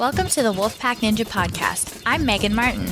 [0.00, 2.00] Welcome to the Wolfpack Ninja Podcast.
[2.06, 2.88] I'm Megan Martin.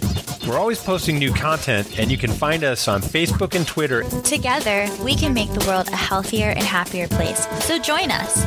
[0.46, 4.02] We're always posting new content, and you can find us on Facebook and Twitter.
[4.24, 7.46] Together, we can make the world a healthier and happier place.
[7.64, 8.44] So join us.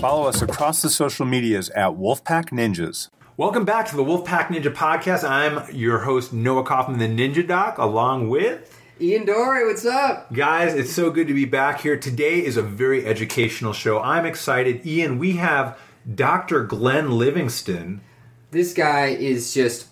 [0.00, 3.08] Follow us across the social medias at Wolfpack Ninjas.
[3.36, 5.22] Welcome back to the Wolfpack Ninja Podcast.
[5.22, 10.32] I'm your host, Noah Kaufman, the Ninja Doc, along with Ian Dory, what's up?
[10.32, 11.96] Guys, it's so good to be back here.
[11.96, 14.00] Today is a very educational show.
[14.00, 14.84] I'm excited.
[14.84, 15.78] Ian, we have
[16.12, 16.64] Dr.
[16.64, 18.00] Glenn Livingston.
[18.50, 19.86] This guy is just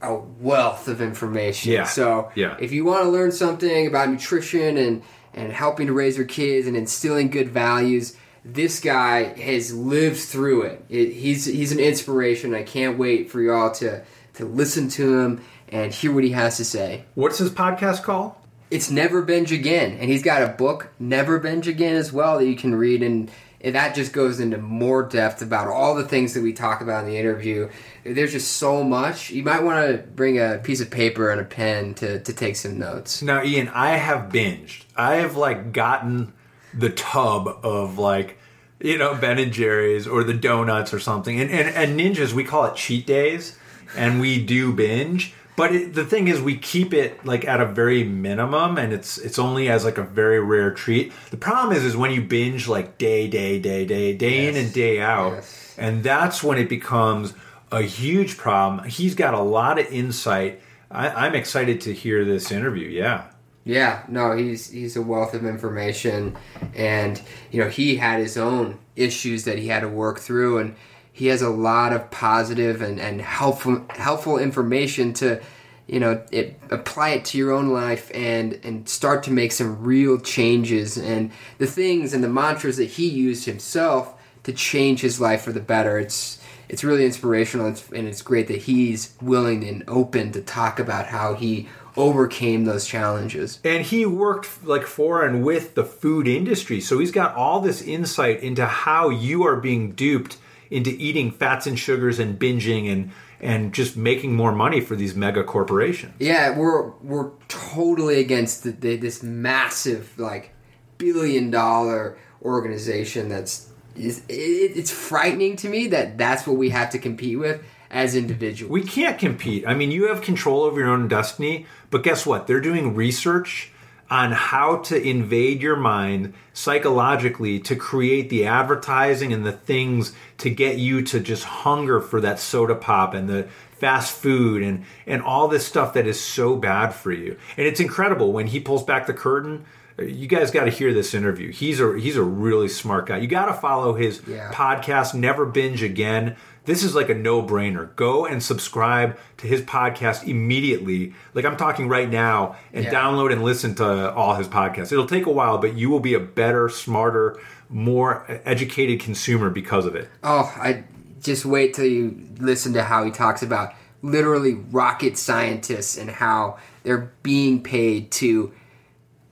[0.00, 1.72] a wealth of information.
[1.72, 1.84] Yeah.
[1.84, 2.56] So Yeah.
[2.60, 5.02] if you want to learn something about nutrition and,
[5.34, 10.62] and helping to raise your kids and instilling good values, this guy has lived through
[10.62, 10.84] it.
[10.88, 12.54] it he's he's an inspiration.
[12.54, 14.02] I can't wait for y'all to
[14.34, 17.04] to listen to him and hear what he has to say.
[17.14, 18.34] What's his podcast called?
[18.72, 22.46] It's Never Binge Again, and he's got a book, Never Binge Again, as well that
[22.46, 26.32] you can read, and and that just goes into more depth about all the things
[26.32, 27.68] that we talk about in the interview.
[28.02, 29.28] There's just so much.
[29.28, 32.56] You might want to bring a piece of paper and a pen to, to take
[32.56, 33.20] some notes.
[33.20, 34.86] Now, Ian, I have binged.
[34.96, 36.32] I have like gotten
[36.72, 38.38] the tub of like,
[38.80, 41.38] you know, Ben and Jerry's or the donuts or something.
[41.38, 43.58] And and, and ninjas, we call it cheat days,
[43.96, 45.34] and we do binge.
[45.62, 49.16] But it, the thing is, we keep it like at a very minimum, and it's
[49.16, 51.12] it's only as like a very rare treat.
[51.30, 54.72] The problem is, is when you binge like day, day, day, day, day in and
[54.72, 55.74] day out, Yes.
[55.78, 57.32] and that's when it becomes
[57.70, 58.88] a huge problem.
[58.88, 60.60] He's got a lot of insight.
[60.90, 62.88] I, I'm excited to hear this interview.
[62.88, 63.26] Yeah.
[63.64, 66.36] Yeah, no, he's he's a wealth of information,
[66.74, 70.74] and you know he had his own issues that he had to work through, and
[71.12, 75.40] he has a lot of positive and, and helpful helpful information to
[75.86, 79.82] you know it, apply it to your own life and and start to make some
[79.82, 84.14] real changes and the things and the mantras that he used himself
[84.44, 85.98] to change his life for the better.
[85.98, 90.40] It's it's really inspirational, and it's, and it's great that he's willing and open to
[90.40, 93.60] talk about how he overcame those challenges.
[93.64, 97.82] and he worked like for and with the food industry so he's got all this
[97.82, 100.38] insight into how you are being duped
[100.72, 103.10] into eating fats and sugars and binging and
[103.40, 108.70] and just making more money for these mega corporations Yeah, we're we're totally against the,
[108.70, 110.54] the, this massive like
[110.98, 113.28] billion dollar organization.
[113.28, 117.62] That's is it, it's frightening to me that that's what we have to compete with
[117.90, 118.70] as individuals.
[118.70, 122.46] we can't compete i mean you have control over your own destiny but guess what
[122.46, 123.70] they're doing research
[124.12, 130.50] on how to invade your mind psychologically to create the advertising and the things to
[130.50, 135.22] get you to just hunger for that soda pop and the fast food and and
[135.22, 137.36] all this stuff that is so bad for you.
[137.56, 139.64] And it's incredible when he pulls back the curtain.
[139.98, 141.52] You guys got to hear this interview.
[141.52, 143.18] He's a he's a really smart guy.
[143.18, 144.50] You got to follow his Yeah.
[144.52, 146.36] podcast Never Binge Again.
[146.64, 147.94] This is like a no-brainer.
[147.96, 151.12] Go and subscribe to his podcast immediately.
[151.34, 152.92] Like I'm talking right now and Yeah.
[152.94, 154.92] download and listen to all his podcasts.
[154.92, 157.36] It'll take a while, but you will be a better, smarter,
[157.68, 160.08] more educated consumer because of it.
[160.22, 160.84] Oh, I
[161.20, 166.58] just wait till you listen to how he talks about literally rocket scientists and how
[166.84, 168.52] they're being paid to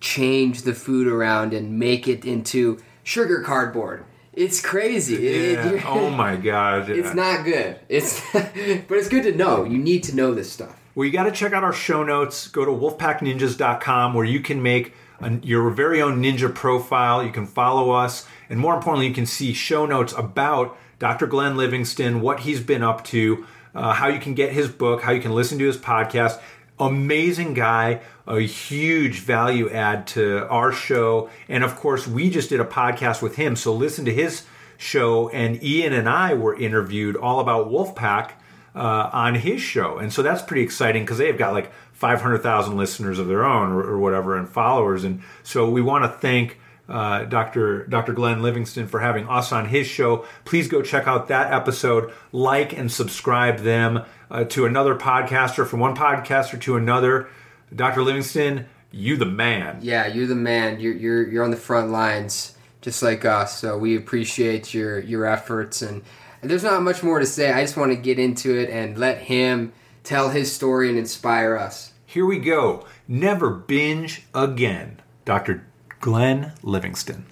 [0.00, 4.04] change the food around and make it into sugar cardboard.
[4.32, 5.14] It's crazy.
[5.14, 5.72] Yeah.
[5.74, 6.88] it- oh my god.
[6.88, 6.96] yeah.
[6.96, 7.78] It's not good.
[7.88, 8.52] It's but
[8.96, 9.64] it's good to know.
[9.64, 10.76] You need to know this stuff.
[10.94, 12.48] Well, you got to check out our show notes.
[12.48, 17.22] Go to wolfpackninjas.com where you can make an, your very own ninja profile.
[17.24, 18.26] You can follow us.
[18.48, 21.26] And more importantly, you can see show notes about Dr.
[21.26, 25.12] Glenn Livingston, what he's been up to, uh, how you can get his book, how
[25.12, 26.40] you can listen to his podcast.
[26.80, 31.30] Amazing guy, a huge value add to our show.
[31.48, 33.56] And of course, we just did a podcast with him.
[33.56, 34.44] So listen to his
[34.78, 35.28] show.
[35.28, 38.32] And Ian and I were interviewed all about Wolfpack
[38.74, 43.18] uh, on his show, and so that's pretty exciting because they've got like 500,000 listeners
[43.18, 47.24] of their own or, or whatever and followers, and so we want to thank uh,
[47.24, 47.86] Dr.
[47.86, 48.12] Dr.
[48.12, 50.24] Glenn Livingston for having us on his show.
[50.44, 55.80] Please go check out that episode, like and subscribe them uh, to another podcaster, from
[55.80, 57.28] one podcaster to another.
[57.74, 58.02] Dr.
[58.02, 59.78] Livingston, you the man.
[59.80, 60.80] Yeah, you're the man.
[60.80, 63.58] You're you're you're on the front lines just like us.
[63.58, 66.02] So we appreciate your your efforts and,
[66.42, 67.52] and there's not much more to say.
[67.52, 69.72] I just want to get into it and let him
[70.02, 71.92] tell his story and inspire us.
[72.06, 72.86] Here we go.
[73.06, 75.00] Never binge again.
[75.24, 75.66] Dr.
[76.00, 77.26] Glenn Livingston.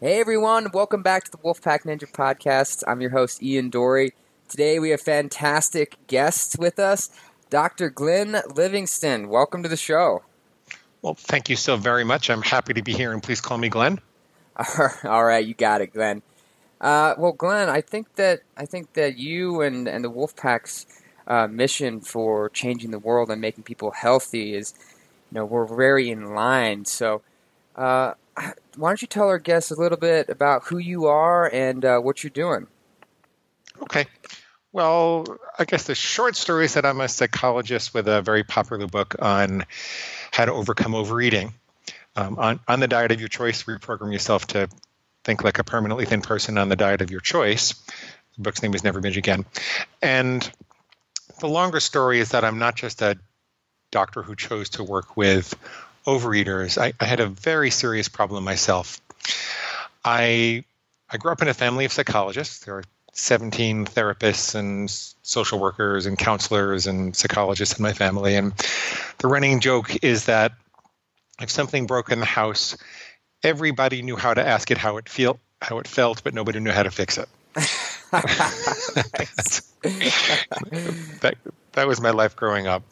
[0.00, 2.82] Hey everyone, welcome back to the Wolfpack Ninja Podcast.
[2.86, 4.12] I'm your host Ian Dory.
[4.48, 7.10] Today we have fantastic guests with us,
[7.50, 7.90] Dr.
[7.90, 9.28] Glenn Livingston.
[9.28, 10.22] Welcome to the show.
[11.02, 12.30] Well, thank you so very much.
[12.30, 14.00] I'm happy to be here, and please call me Glenn.
[15.04, 16.22] All right, you got it, Glenn.
[16.80, 20.86] Uh, well, Glenn, I think that I think that you and and the Wolfpack's
[21.26, 24.74] uh, mission for changing the world and making people healthy is,
[25.32, 26.84] you know, we're very in line.
[26.84, 27.22] So,
[27.74, 28.14] uh,
[28.76, 31.98] why don't you tell our guests a little bit about who you are and uh,
[31.98, 32.68] what you're doing?
[33.82, 34.06] Okay.
[34.72, 35.24] Well,
[35.58, 39.16] I guess the short story is that I'm a psychologist with a very popular book
[39.20, 39.64] on
[40.32, 41.54] how to overcome overeating.
[42.14, 44.68] Um, on, on the diet of your choice, reprogram yourself to
[45.24, 47.74] think like a permanently thin person on the diet of your choice.
[48.36, 49.44] The book's name is Never Binge Again.
[50.02, 50.50] And
[51.40, 53.18] the longer story is that I'm not just a
[53.90, 55.54] doctor who chose to work with
[56.06, 56.80] overeaters.
[56.80, 59.00] I, I had a very serious problem myself.
[60.04, 60.64] I
[61.08, 62.64] I grew up in a family of psychologists.
[62.64, 62.84] There are
[63.16, 64.90] 17 therapists and
[65.22, 68.36] social workers and counselors and psychologists in my family.
[68.36, 68.52] And
[69.18, 70.52] the running joke is that
[71.40, 72.76] if something broke in the house,
[73.42, 76.70] everybody knew how to ask it how it feel how it felt, but nobody knew
[76.70, 77.28] how to fix it.
[81.22, 81.34] that,
[81.72, 82.82] that was my life growing up.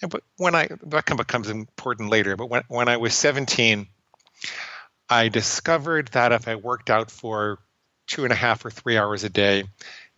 [0.00, 2.36] But when I that becomes important later.
[2.36, 3.86] But when when I was 17,
[5.10, 7.58] I discovered that if I worked out for
[8.10, 9.64] two and a half or three hours a day,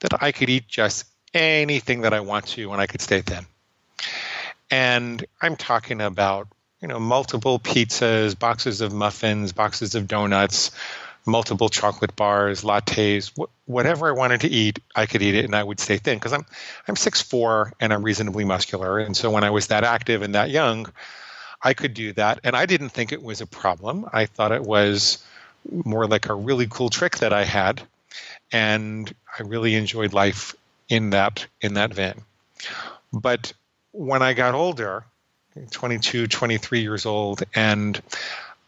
[0.01, 3.47] that I could eat just anything that I want to and I could stay thin.
[4.71, 6.49] And I'm talking about
[6.81, 10.73] you know multiple pizzas, boxes of muffins, boxes of donuts,
[11.27, 15.55] multiple chocolate bars, lattes, wh- whatever I wanted to eat, I could eat it and
[15.55, 16.47] I would stay thin because I'm
[16.89, 18.99] I'm 6'4 and I'm reasonably muscular.
[18.99, 20.87] And so when I was that active and that young,
[21.63, 22.41] I could do that.
[22.43, 24.09] And I didn't think it was a problem.
[24.13, 25.25] I thought it was
[25.71, 27.83] more like a really cool trick that I had.
[28.51, 30.55] And I really enjoyed life
[30.89, 32.23] in that in that vein.
[33.13, 33.53] But
[33.93, 35.05] when I got older,
[35.71, 38.01] 22, 23 years old, and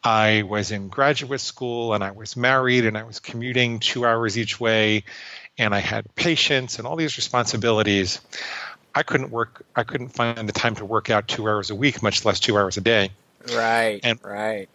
[0.03, 4.37] I was in graduate school and I was married and I was commuting two hours
[4.37, 5.05] each way
[5.57, 8.21] and I had patients and all these responsibilities.
[8.95, 12.03] I couldn't work, I couldn't find the time to work out two hours a week,
[12.03, 13.11] much less two hours a day.
[13.55, 14.69] Right, and, right.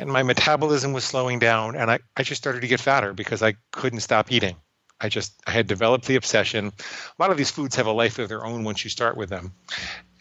[0.00, 3.42] And my metabolism was slowing down and I, I just started to get fatter because
[3.42, 4.56] I couldn't stop eating.
[4.98, 6.68] I just I had developed the obsession.
[6.68, 9.28] A lot of these foods have a life of their own once you start with
[9.28, 9.52] them.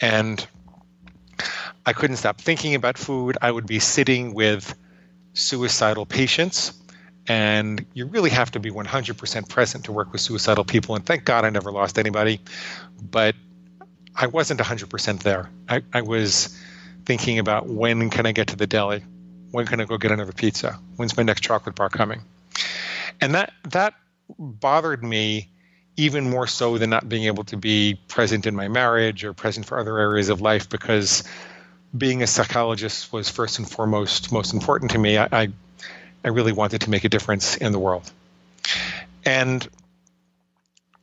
[0.02, 0.46] And
[1.86, 3.38] I couldn't stop thinking about food.
[3.42, 4.76] I would be sitting with
[5.34, 6.74] suicidal patients,
[7.28, 10.96] and you really have to be 100% present to work with suicidal people.
[10.96, 12.42] And thank God I never lost anybody,
[13.02, 13.36] but
[14.16, 15.50] I wasn't 100% there.
[15.70, 16.58] I, I was
[17.06, 19.04] thinking about when can I get to the deli?
[19.52, 20.80] When can I go get another pizza?
[20.96, 22.22] When's my next chocolate bar coming?
[23.22, 23.96] And that that
[24.38, 25.50] bothered me
[25.98, 29.66] even more so than not being able to be present in my marriage or present
[29.66, 31.24] for other areas of life because
[31.96, 35.18] being a psychologist was first and foremost most important to me.
[35.18, 35.48] I, I,
[36.24, 38.10] I really wanted to make a difference in the world.
[39.26, 39.68] And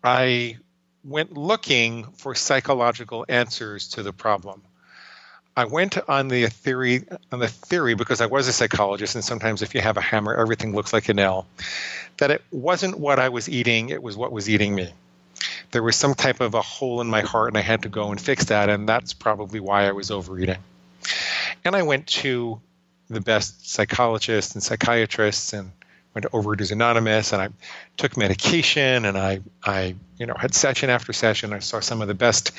[0.02, 0.56] I
[1.04, 4.62] went looking for psychological answers to the problem.
[5.56, 9.62] I went on the theory on the theory because I was a psychologist, and sometimes
[9.62, 11.46] if you have a hammer, everything looks like a nail.
[12.18, 14.92] That it wasn't what I was eating; it was what was eating me.
[15.70, 18.10] There was some type of a hole in my heart, and I had to go
[18.10, 20.58] and fix that, and that's probably why I was overeating.
[21.64, 22.60] And I went to
[23.08, 25.72] the best psychologists and psychiatrists and
[26.16, 27.48] went to Overeaters Anonymous and I
[27.98, 31.52] took medication and I, I you know, had session after session.
[31.52, 32.52] I saw some of the best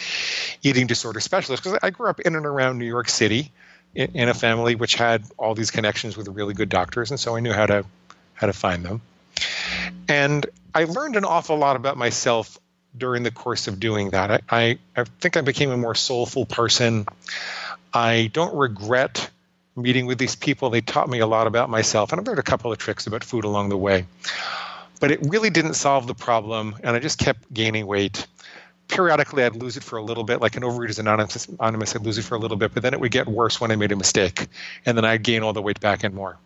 [0.61, 3.51] eating disorder specialists because I grew up in and around New York City
[3.95, 7.35] in, in, a family which had all these connections with really good doctors, and so
[7.35, 7.83] I knew how to
[8.35, 9.01] how to find them.
[10.07, 10.45] And
[10.75, 12.59] I learned an awful lot about myself
[12.95, 14.29] during the course of doing that.
[14.29, 17.07] I, I, I think I became a more soulful person.
[17.91, 19.31] I don't regret
[19.77, 20.69] meeting with these people.
[20.69, 23.24] They taught me a lot about myself, and I learned a couple of tricks about
[23.24, 24.05] food along the way.
[25.00, 28.27] But it really didn't solve the problem, and I just kept gaining weight.
[28.88, 32.17] Periodically, I'd lose it for a little bit, like an Overeaters Anonymous, Anonymous, I'd lose
[32.17, 33.96] it for a little bit, but then it would get worse when I made a
[33.96, 34.48] mistake,
[34.86, 36.38] and then I'd gain all the weight back and more.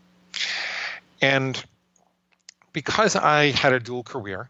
[1.21, 1.63] And
[2.73, 4.49] because I had a dual career,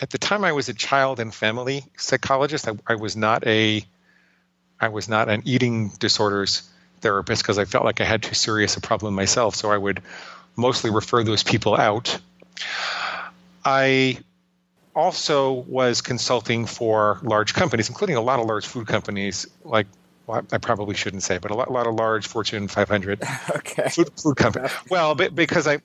[0.00, 2.68] at the time I was a child and family psychologist.
[2.68, 3.82] I, I was not a
[4.80, 6.69] I was not an eating disorders
[7.00, 9.54] therapist because I felt like I had too serious a problem myself.
[9.54, 10.02] So I would
[10.56, 12.18] mostly refer those people out.
[13.64, 14.18] I
[14.94, 19.86] also was consulting for large companies, including a lot of large food companies, like
[20.26, 23.22] well, I probably shouldn't say, but a lot, a lot of large Fortune 500
[23.56, 23.88] okay.
[23.88, 24.70] food, food companies.
[24.88, 25.78] Well, because I,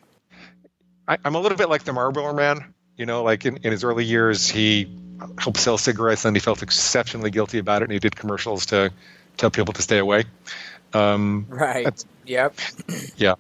[1.07, 2.73] I, am a little bit like the Marlboro Man.
[2.95, 4.87] You know, like in, in his early years, he
[5.37, 8.91] helped sell cigarettes, and he felt exceptionally guilty about it, and he did commercials to
[9.35, 10.25] tell people to stay away.
[10.95, 12.05] Um, right.
[12.25, 12.55] Yep.
[13.17, 13.35] Yeah.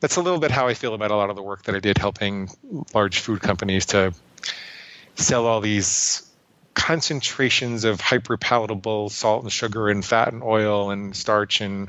[0.00, 1.80] That's a little bit how I feel about a lot of the work that I
[1.80, 2.50] did helping
[2.92, 4.12] large food companies to
[5.14, 6.28] sell all these
[6.74, 11.88] concentrations of hyper palatable salt and sugar and fat and oil and starch and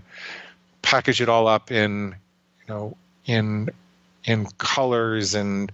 [0.81, 2.15] package it all up in
[2.67, 3.69] you know in
[4.23, 5.71] in colors and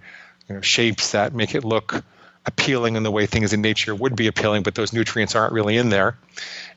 [0.48, 2.02] you know, shapes that make it look
[2.46, 5.76] appealing in the way things in nature would be appealing, but those nutrients aren't really
[5.76, 6.16] in there.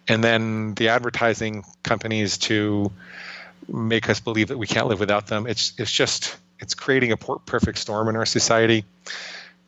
[0.07, 2.91] And then the advertising companies to
[3.67, 5.47] make us believe that we can't live without them.
[5.47, 8.85] It's it's just it's creating a perfect storm in our society.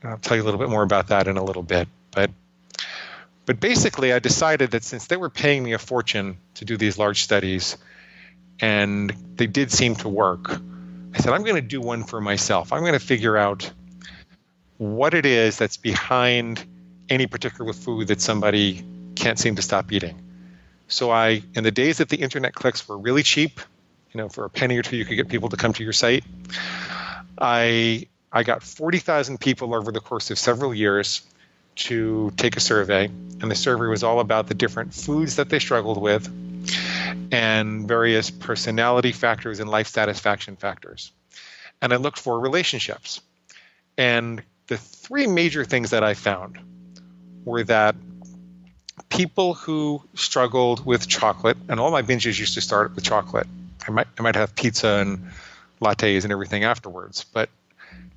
[0.04, 1.88] I'll tell you a little bit more about that in a little bit.
[2.12, 2.30] But
[3.46, 6.98] but basically, I decided that since they were paying me a fortune to do these
[6.98, 7.78] large studies,
[8.60, 10.52] and they did seem to work,
[11.14, 12.74] I said I'm going to do one for myself.
[12.74, 13.72] I'm going to figure out
[14.78, 16.64] what it is that's behind
[17.10, 18.84] any particular food that somebody
[19.16, 20.27] can't seem to stop eating.
[20.88, 23.60] So I, in the days that the internet clicks were really cheap,
[24.14, 25.94] you know, for a penny or two, you could get people to come to your
[25.94, 26.24] site.
[27.38, 31.22] I I got 40,000 people over the course of several years
[31.76, 35.60] to take a survey, and the survey was all about the different foods that they
[35.60, 36.28] struggled with
[37.32, 41.12] and various personality factors and life satisfaction factors.
[41.82, 43.22] And I looked for relationships.
[43.98, 46.60] And the three major things that I found
[47.46, 47.96] were that
[49.10, 53.48] people who struggled with chocolate, and all my binges used to start with chocolate.
[53.88, 55.32] I might I might have pizza and
[55.82, 57.50] lattes and everything afterwards, but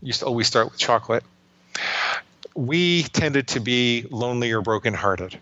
[0.02, 1.24] used to always start with chocolate.
[2.54, 5.38] We tended to be lonely or brokenhearted.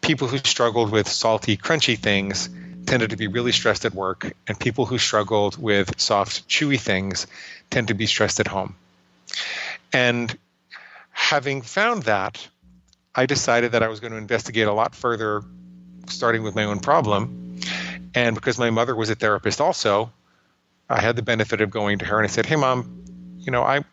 [0.00, 2.48] People who struggled with salty, crunchy things
[2.86, 7.26] tended to be really stressed at work, and people who struggled with soft, chewy things
[7.70, 8.74] tend to be stressed at home.
[9.92, 10.36] And
[11.10, 12.46] having found that,
[13.14, 15.42] I decided that I was going to investigate a lot further,
[16.06, 17.60] starting with my own problem.
[18.14, 20.12] And because my mother was a therapist also,
[20.88, 23.04] I had the benefit of going to her and I said, "Hey, mom,
[23.38, 23.84] you know, I,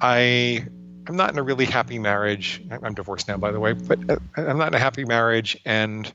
[0.00, 0.64] I,
[1.06, 2.62] I'm not in a really happy marriage.
[2.70, 6.10] I'm divorced now, by the way, but uh, I'm not in a happy marriage, and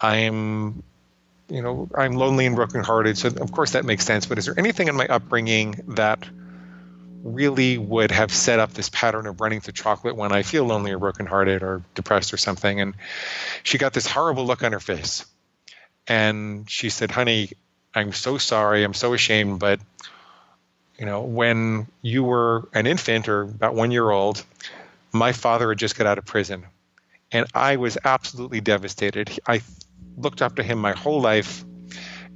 [0.00, 0.82] I'm,
[1.48, 3.16] you know, I'm lonely and brokenhearted.
[3.18, 4.26] So of course that makes sense.
[4.26, 6.26] But is there anything in my upbringing that
[7.22, 10.92] really would have set up this pattern of running to chocolate when I feel lonely
[10.92, 12.80] or brokenhearted or depressed or something.
[12.80, 12.94] And
[13.62, 15.24] she got this horrible look on her face.
[16.06, 17.50] And she said, Honey,
[17.94, 18.84] I'm so sorry.
[18.84, 19.60] I'm so ashamed.
[19.60, 19.80] But,
[20.98, 24.44] you know, when you were an infant or about one year old,
[25.12, 26.64] my father had just got out of prison.
[27.30, 29.38] And I was absolutely devastated.
[29.46, 29.62] I
[30.16, 31.64] looked up to him my whole life.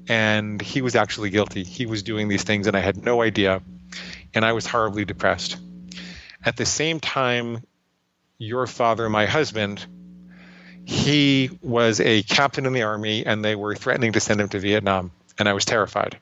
[0.09, 1.63] And he was actually guilty.
[1.63, 3.63] He was doing these things, and I had no idea
[4.35, 5.57] and I was horribly depressed.
[6.45, 7.63] At the same time,
[8.39, 9.85] your father, my husband,
[10.85, 14.59] he was a captain in the army and they were threatening to send him to
[14.59, 15.13] Vietnam.
[15.39, 16.19] And I was terrified.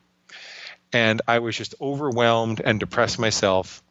[0.93, 3.81] And I was just overwhelmed and depressed myself.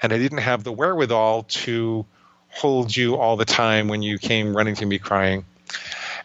[0.00, 2.06] And I didn't have the wherewithal to
[2.48, 5.44] hold you all the time when you came running to me crying.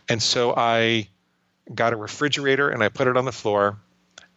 [0.07, 1.07] And so I
[1.73, 3.77] got a refrigerator and I put it on the floor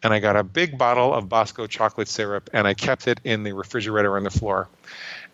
[0.02, 3.44] and I got a big bottle of Bosco chocolate syrup and I kept it in
[3.44, 4.68] the refrigerator on the floor.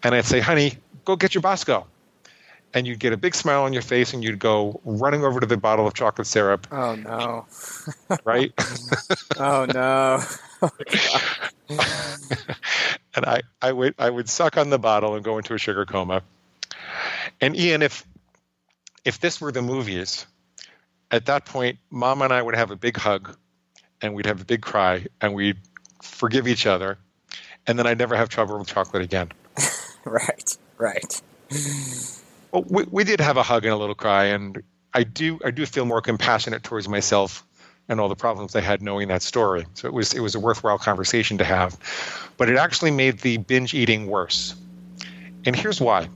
[0.03, 1.87] And I'd say, honey, go get your Bosco.
[2.75, 5.47] And you'd get a big smile on your face and you'd go running over to
[5.47, 6.67] the bottle of chocolate syrup.
[6.71, 7.47] Oh, no.
[8.25, 8.53] right?
[9.39, 10.23] oh, no.
[13.15, 15.87] and I, I, would, I would suck on the bottle and go into a sugar
[15.87, 16.23] coma.
[17.41, 18.05] And Ian, if,
[19.03, 20.27] if this were the movies,
[21.11, 23.35] at that point, mom and I would have a big hug
[24.01, 25.59] and we'd have a big cry and we'd
[26.03, 26.99] forgive each other
[27.69, 29.31] and then I'd never have trouble with chocolate again.
[30.05, 31.23] right, right.
[32.51, 34.63] Well, we, we did have a hug and a little cry, and
[34.95, 37.45] I do I do feel more compassionate towards myself
[37.91, 39.67] and all the problems I had knowing that story.
[39.75, 41.79] So it was it was a worthwhile conversation to have,
[42.39, 44.55] but it actually made the binge eating worse.
[45.45, 46.09] And here's why: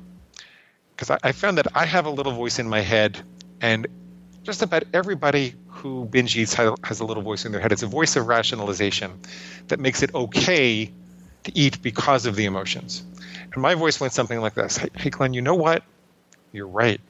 [0.96, 3.20] because I, I found that I have a little voice in my head,
[3.60, 3.86] and
[4.42, 7.72] just about everybody who binge eats has a little voice in their head.
[7.72, 9.20] It's a voice of rationalization
[9.68, 10.92] that makes it okay
[11.44, 13.04] to eat because of the emotions.
[13.52, 15.84] And my voice went something like this Hey, Glenn, you know what?
[16.52, 17.00] You're right.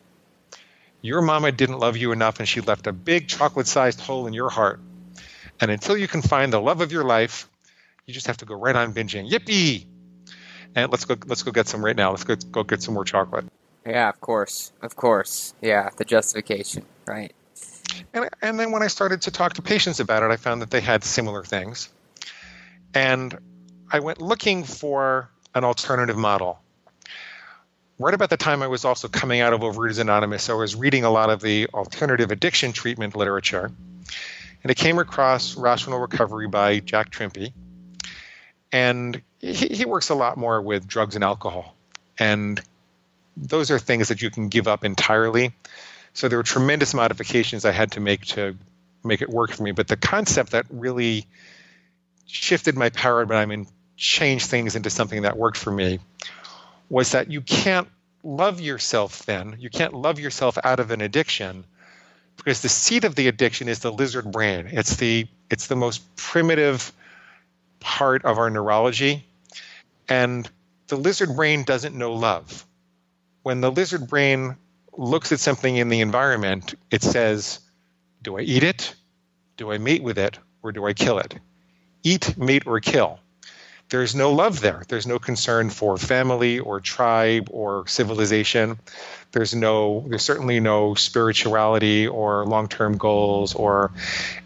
[1.02, 4.34] Your mama didn't love you enough and she left a big chocolate sized hole in
[4.34, 4.80] your heart.
[5.60, 7.48] And until you can find the love of your life,
[8.06, 9.30] You just have to go right on binging.
[9.30, 9.86] Yippee!
[10.74, 12.10] And let's go let's go get some right now.
[12.10, 13.46] Let's go go get some more chocolate.
[13.86, 15.54] Yeah, of course, of course.
[15.62, 17.34] Yeah, the justification, right?
[18.12, 20.70] And, and then when I started to talk to patients about it, I found that
[20.70, 21.88] they had similar things.
[22.94, 23.36] And
[23.90, 26.58] I went looking for an alternative model.
[27.98, 30.74] Right about the time I was also coming out of Overeaters Anonymous, so I was
[30.74, 33.70] reading a lot of the alternative addiction treatment literature.
[34.62, 37.52] And I came across Rational Recovery by Jack Trimpey.
[38.70, 41.76] And he, he works a lot more with drugs and alcohol.
[42.18, 42.60] And
[43.36, 45.52] those are things that you can give up entirely.
[46.14, 48.56] So there were tremendous modifications I had to make to
[49.04, 49.72] make it work for me.
[49.72, 51.26] But the concept that really
[52.26, 53.66] shifted my paradigm and
[53.96, 55.98] changed things into something that worked for me
[56.88, 57.88] was that you can't
[58.22, 59.56] love yourself then.
[59.58, 61.64] You can't love yourself out of an addiction
[62.36, 64.68] because the seat of the addiction is the lizard brain.
[64.70, 66.92] It's the it's the most primitive
[67.80, 69.24] part of our neurology.
[70.08, 70.48] And
[70.88, 72.66] the lizard brain doesn't know love.
[73.42, 74.56] When the lizard brain
[74.96, 77.60] looks at something in the environment, it says,
[78.22, 78.94] Do I eat it?
[79.56, 80.38] Do I mate with it?
[80.62, 81.34] Or do I kill it?
[82.02, 83.18] Eat, mate, or kill.
[83.88, 84.82] There's no love there.
[84.88, 88.78] There's no concern for family or tribe or civilization.
[89.32, 93.92] There's no, there's certainly no spirituality or long-term goals or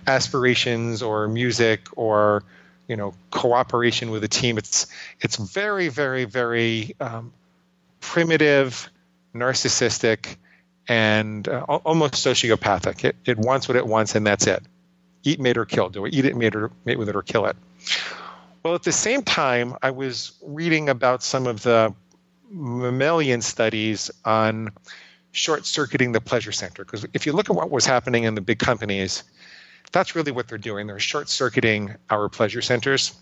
[0.06, 2.42] aspirations or music or
[2.88, 4.58] you know cooperation with a team.
[4.58, 4.86] It's
[5.20, 7.32] it's very very very um,
[8.00, 8.88] primitive
[9.38, 10.36] narcissistic,
[10.88, 13.04] and uh, almost sociopathic.
[13.04, 14.62] It, it wants what it wants, and that's it.
[15.24, 15.88] Eat, mate, or kill.
[15.88, 17.56] Do I eat it, mate, or mate with it, or kill it?
[18.62, 21.94] Well, at the same time, I was reading about some of the
[22.50, 24.70] mammalian studies on
[25.32, 26.84] short circuiting the pleasure center.
[26.84, 29.22] Because if you look at what was happening in the big companies,
[29.92, 30.86] that's really what they're doing.
[30.86, 33.14] They're short circuiting our pleasure centers.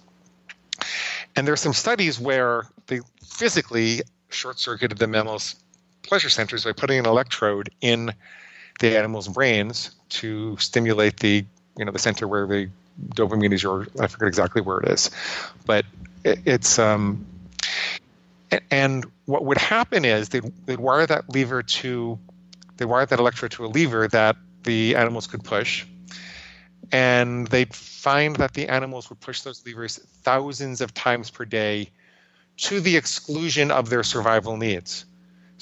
[1.37, 5.57] And there are some studies where they physically short circuited the mammals
[6.05, 8.15] pleasure centers by putting an electrode in
[8.81, 11.45] the animal's brains to stimulate the
[11.77, 12.69] you know the center where the
[13.09, 15.11] dopamine is your I forget exactly where it is,
[15.67, 15.85] but
[16.23, 17.27] it, it's um
[18.71, 22.19] and what would happen is they'd, they'd wire that lever to
[22.77, 25.87] they wire that electrode to a lever that the animals could push.
[26.93, 31.91] And they'd find that the animals would push those levers thousands of times per day
[32.57, 35.05] to the exclusion of their survival needs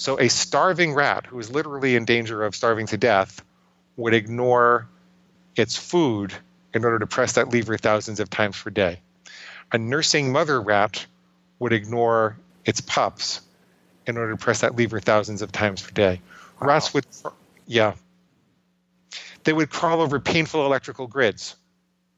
[0.02, 3.40] so a starving rat who is literally in danger of starving to death
[3.96, 4.88] would ignore
[5.54, 6.34] its food
[6.74, 8.98] in order to press that lever thousands of times per day.
[9.70, 11.06] A nursing mother rat
[11.60, 13.42] would ignore its pups
[14.04, 16.20] in order to press that lever thousands of times per day.
[16.60, 16.66] Wow.
[16.66, 17.06] Rats would,
[17.68, 17.94] yeah,
[19.44, 21.54] they would crawl over painful electrical grids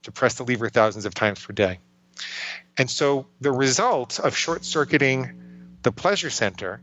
[0.04, 1.80] to press the lever thousands of times per day.
[2.78, 6.80] And so the result of short circuiting the pleasure center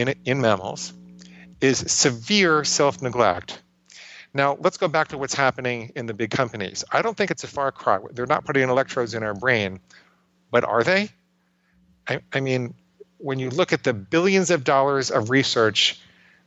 [0.00, 0.92] in, in mammals
[1.60, 3.60] is severe self neglect.
[4.32, 6.84] Now, let's go back to what's happening in the big companies.
[6.90, 7.98] I don't think it's a far cry.
[8.12, 9.80] They're not putting electrodes in our brain,
[10.50, 11.08] but are they?
[12.08, 12.74] I, I mean,
[13.18, 16.00] when you look at the billions of dollars of research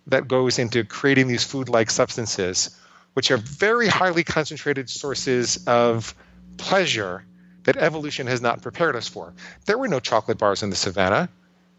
[0.08, 2.78] that goes into creating these food like substances,
[3.13, 6.16] which are very highly concentrated sources of
[6.58, 7.26] pleasure
[7.63, 9.34] that evolution has not prepared us for.
[9.66, 11.30] There were no chocolate bars in the savannah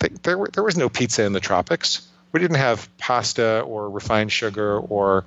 [0.08, 2.08] there, were, there was no pizza in the tropics.
[2.32, 5.24] We didn't have pasta or refined sugar or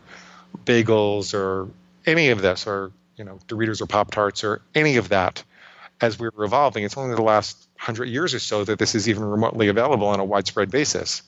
[0.65, 1.69] bagels or
[2.05, 5.43] any of this, or you know, Doritos or Pop Tarts or any of that.
[5.99, 9.09] As we were evolving, it's only the last hundred years or so that this is
[9.09, 11.23] even remotely available on a widespread basis.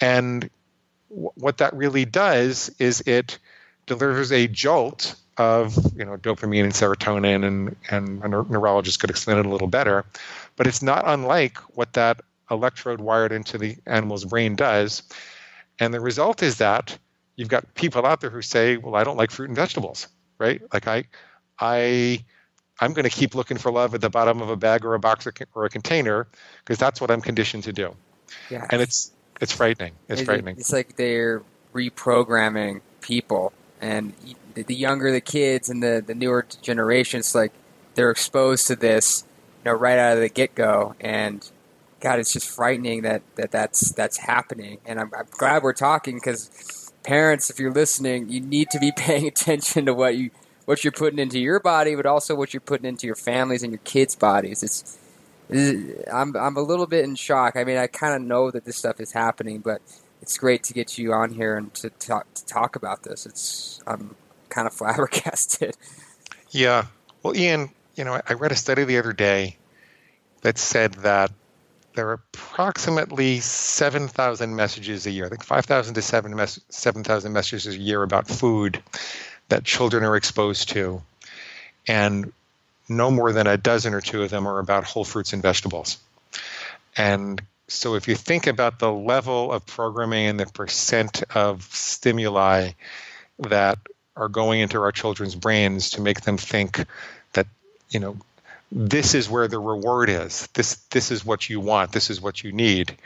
[0.00, 0.50] And
[1.08, 3.38] w- what that really does is it
[3.86, 9.38] delivers a jolt of you know dopamine and serotonin, and and a neurologist could explain
[9.38, 10.04] it a little better.
[10.56, 12.20] But it's not unlike what that
[12.52, 15.02] electrode wired into the animal's brain does.
[15.80, 16.96] And the result is that
[17.36, 20.62] you've got people out there who say, "Well, I don't like fruit and vegetables." Right?
[20.72, 21.04] Like I,
[21.58, 22.24] I,
[22.80, 24.98] I'm going to keep looking for love at the bottom of a bag or a
[24.98, 26.26] box or a container
[26.64, 27.94] because that's what I'm conditioned to do.
[28.50, 28.66] Yeah.
[28.70, 29.92] And it's it's frightening.
[30.08, 30.56] It's, it's frightening.
[30.58, 31.42] It's like they're
[31.74, 34.12] reprogramming people, and
[34.54, 37.52] the younger the kids and the the newer generations, like
[37.94, 39.24] they're exposed to this,
[39.64, 41.50] you know, right out of the get go, and
[42.02, 44.78] God, it's just frightening that, that that's that's happening.
[44.84, 48.90] And I'm, I'm glad we're talking because parents, if you're listening, you need to be
[48.96, 50.30] paying attention to what you
[50.64, 53.72] what you're putting into your body, but also what you're putting into your families and
[53.72, 54.62] your kids' bodies.
[54.64, 54.98] It's,
[55.48, 57.54] uh, I'm I'm a little bit in shock.
[57.54, 59.80] I mean, I kind of know that this stuff is happening, but
[60.20, 63.26] it's great to get you on here and to talk to talk about this.
[63.26, 64.16] It's I'm
[64.48, 65.76] kind of flabbergasted.
[66.50, 66.86] Yeah.
[67.22, 69.56] Well, Ian, you know, I read a study the other day
[70.40, 71.30] that said that
[71.94, 78.02] there are approximately 7,000 messages a year, I think 5,000 to 7,000 messages a year
[78.02, 78.82] about food
[79.48, 81.02] that children are exposed to.
[81.86, 82.32] And
[82.88, 85.98] no more than a dozen or two of them are about whole fruits and vegetables.
[86.96, 92.70] And so if you think about the level of programming and the percent of stimuli
[93.38, 93.78] that
[94.14, 96.84] are going into our children's brains to make them think
[97.32, 97.46] that,
[97.88, 98.16] you know,
[98.74, 100.48] this is where the reward is.
[100.54, 101.92] This this is what you want.
[101.92, 102.96] This is what you need.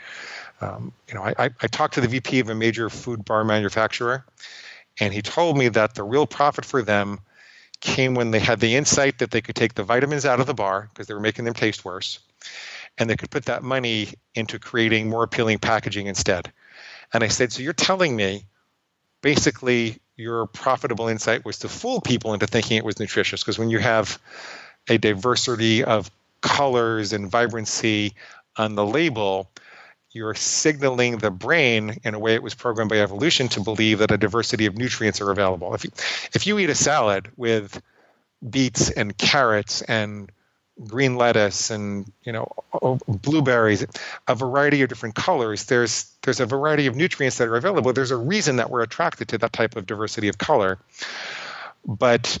[0.61, 4.25] Um, you know, I, I talked to the VP of a major food bar manufacturer,
[4.99, 7.19] and he told me that the real profit for them
[7.79, 10.53] came when they had the insight that they could take the vitamins out of the
[10.53, 12.19] bar because they were making them taste worse,
[12.97, 16.51] and they could put that money into creating more appealing packaging instead.
[17.13, 18.45] And I said, so you're telling me
[19.21, 23.69] basically your profitable insight was to fool people into thinking it was nutritious because when
[23.69, 24.19] you have
[24.87, 28.13] a diversity of colors and vibrancy
[28.55, 29.49] on the label,
[30.11, 34.11] you're signaling the brain in a way it was programmed by evolution to believe that
[34.11, 35.73] a diversity of nutrients are available.
[35.75, 35.91] If you,
[36.33, 37.81] if you eat a salad with
[38.49, 40.31] beets and carrots and
[40.85, 42.47] green lettuce and you know
[43.07, 43.83] blueberries
[44.27, 48.11] a variety of different colors there's there's a variety of nutrients that are available there's
[48.11, 50.77] a reason that we're attracted to that type of diversity of color
[51.83, 52.37] but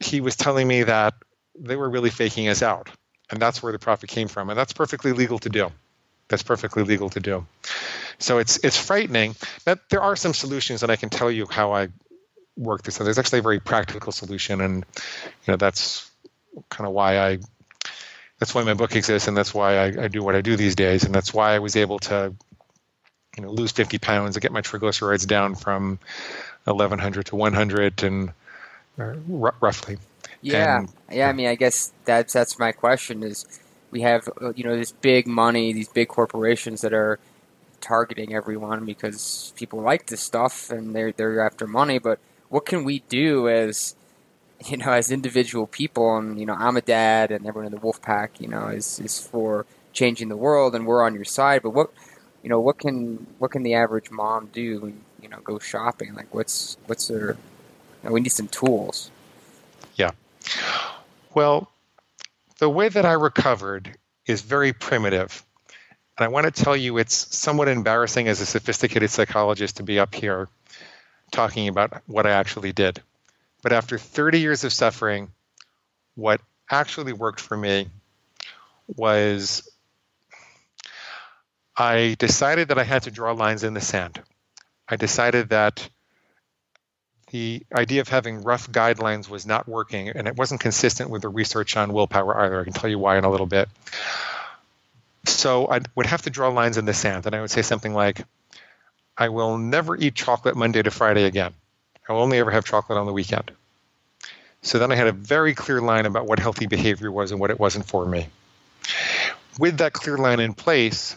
[0.00, 1.12] he was telling me that
[1.58, 2.90] they were really faking us out.
[3.30, 4.50] And that's where the profit came from.
[4.50, 5.70] And that's perfectly legal to do.
[6.28, 7.46] That's perfectly legal to do.
[8.18, 9.34] So it's it's frightening.
[9.64, 11.88] But there are some solutions, and I can tell you how I
[12.56, 12.94] work this.
[12.94, 16.10] So there's actually a very practical solution, and you know that's
[16.70, 17.38] kind of why I
[18.38, 20.74] that's why my book exists, and that's why I, I do what I do these
[20.74, 22.34] days, and that's why I was able to
[23.36, 25.98] you know lose 50 pounds and get my triglycerides down from
[26.64, 28.28] 1100 to 100 and
[28.98, 29.98] uh, r- roughly
[30.52, 31.28] yeah, and, yeah.
[31.28, 33.22] I mean, I guess that's that's my question.
[33.22, 33.46] Is
[33.90, 37.18] we have uh, you know this big money, these big corporations that are
[37.80, 41.98] targeting everyone because people like this stuff and they're they're after money.
[41.98, 43.94] But what can we do as
[44.66, 46.16] you know as individual people?
[46.16, 49.00] And you know, I'm a dad, and everyone in the Wolf Pack, you know, is
[49.00, 51.62] is for changing the world, and we're on your side.
[51.62, 51.90] But what
[52.42, 54.80] you know, what can what can the average mom do?
[54.80, 56.14] When, you know, go shopping.
[56.14, 59.10] Like, what's what's their you know, we need some tools.
[59.96, 60.10] Yeah.
[61.34, 61.70] Well,
[62.58, 65.44] the way that I recovered is very primitive.
[66.16, 69.98] And I want to tell you it's somewhat embarrassing as a sophisticated psychologist to be
[69.98, 70.48] up here
[71.32, 73.02] talking about what I actually did.
[73.62, 75.32] But after 30 years of suffering,
[76.14, 77.88] what actually worked for me
[78.96, 79.68] was
[81.76, 84.22] I decided that I had to draw lines in the sand.
[84.88, 85.88] I decided that
[87.34, 91.28] the idea of having rough guidelines was not working, and it wasn't consistent with the
[91.28, 92.60] research on willpower either.
[92.60, 93.68] I can tell you why in a little bit.
[95.26, 97.92] So I would have to draw lines in the sand, and I would say something
[97.92, 98.24] like,
[99.18, 101.52] I will never eat chocolate Monday to Friday again.
[102.08, 103.50] I will only ever have chocolate on the weekend.
[104.62, 107.50] So then I had a very clear line about what healthy behavior was and what
[107.50, 108.28] it wasn't for me.
[109.58, 111.16] With that clear line in place,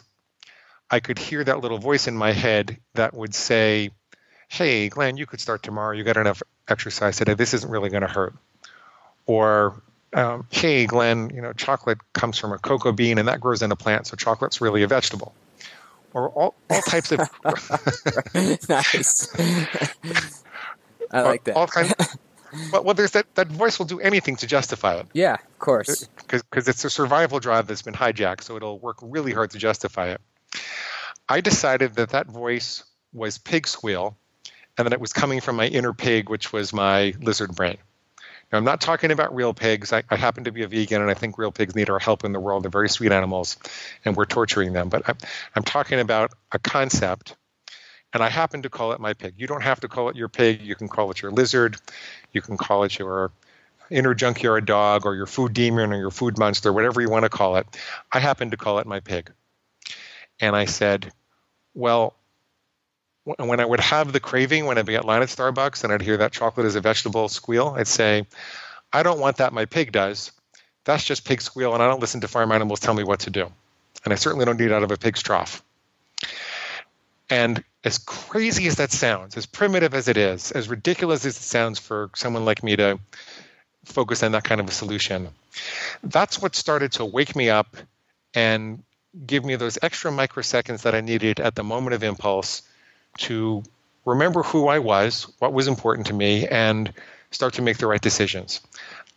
[0.89, 3.91] I could hear that little voice in my head that would say,
[4.47, 5.95] hey, Glenn, you could start tomorrow.
[5.95, 7.33] You got enough exercise today.
[7.33, 8.33] This isn't really going to hurt.
[9.25, 9.81] Or,
[10.13, 13.71] um, hey, Glenn, you know, chocolate comes from a cocoa bean and that grows in
[13.71, 15.33] a plant, so chocolate's really a vegetable.
[16.13, 17.19] Or all, all types of.
[18.69, 19.35] nice.
[21.11, 21.55] I like that.
[21.55, 21.93] All kinds.
[22.71, 25.07] well, well, there's that, that voice will do anything to justify it.
[25.13, 26.07] Yeah, of course.
[26.27, 30.11] Because it's a survival drive that's been hijacked, so it'll work really hard to justify
[30.11, 30.21] it.
[31.29, 32.83] I decided that that voice
[33.13, 34.17] was pig squeal
[34.77, 37.77] and that it was coming from my inner pig, which was my lizard brain.
[38.51, 39.91] Now, I'm not talking about real pigs.
[39.91, 42.23] I, I, happen to be a vegan, and I think real pigs need our help
[42.23, 42.63] in the world.
[42.63, 43.57] They're very sweet animals,
[44.05, 44.87] and we're torturing them.
[44.87, 45.17] But I'm,
[45.55, 47.35] I'm talking about a concept,
[48.13, 49.33] and I happen to call it my pig.
[49.37, 50.61] You don't have to call it your pig.
[50.61, 51.75] You can call it your lizard.
[52.31, 53.31] You can call it your
[53.89, 57.29] inner junkyard dog, or your food demon, or your food monster, whatever you want to
[57.29, 57.67] call it.
[58.13, 59.29] I happen to call it my pig.
[60.39, 61.11] And I said,
[61.73, 62.15] well,
[63.35, 66.01] when I would have the craving when I'd be at line at Starbucks and I'd
[66.01, 68.25] hear that chocolate is a vegetable squeal, I'd say,
[68.93, 69.53] I don't want that.
[69.53, 70.31] My pig does.
[70.85, 73.29] That's just pig squeal, and I don't listen to farm animals tell me what to
[73.29, 73.51] do.
[74.05, 75.61] And I certainly don't eat out of a pig's trough.
[77.29, 81.41] And as crazy as that sounds, as primitive as it is, as ridiculous as it
[81.41, 82.99] sounds for someone like me to
[83.83, 85.27] focus on that kind of a solution,
[86.03, 87.75] that's what started to wake me up
[88.33, 88.83] and
[89.25, 92.61] give me those extra microseconds that I needed at the moment of impulse
[93.17, 93.63] to
[94.05, 96.91] remember who I was, what was important to me, and
[97.31, 98.61] start to make the right decisions.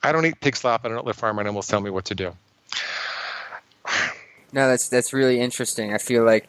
[0.02, 0.84] I don't eat pig slop.
[0.84, 2.32] I don't let farm animals tell me what to do.
[4.52, 5.94] No, that's that's really interesting.
[5.94, 6.48] I feel like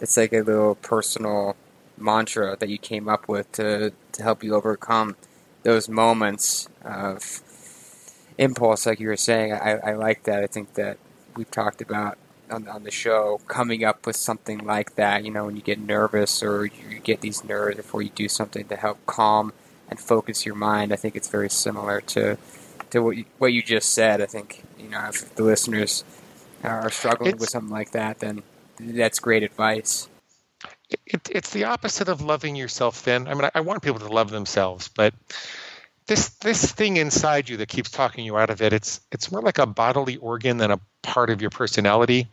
[0.00, 1.56] it's like a little personal
[1.96, 5.16] mantra that you came up with to to help you overcome
[5.62, 7.42] those moments of
[8.38, 9.52] impulse, like you were saying.
[9.52, 10.42] I, I like that.
[10.42, 10.98] I think that
[11.36, 12.18] we've talked about
[12.50, 15.24] on, on the show coming up with something like that.
[15.24, 18.66] You know, when you get nervous or you get these nerves before you do something
[18.68, 19.52] to help calm
[19.88, 20.92] and focus your mind.
[20.92, 22.38] I think it's very similar to
[22.90, 24.20] to what you, what you just said.
[24.20, 26.04] I think you know if the listeners
[26.62, 28.42] are struggling it's, with something like that, then
[28.78, 30.08] that's great advice.
[31.06, 33.02] It, it's the opposite of loving yourself.
[33.04, 35.14] Then I mean, I, I want people to love themselves, but
[36.06, 39.42] this this thing inside you that keeps talking you out of it it's it's more
[39.42, 42.26] like a bodily organ than a part of your personality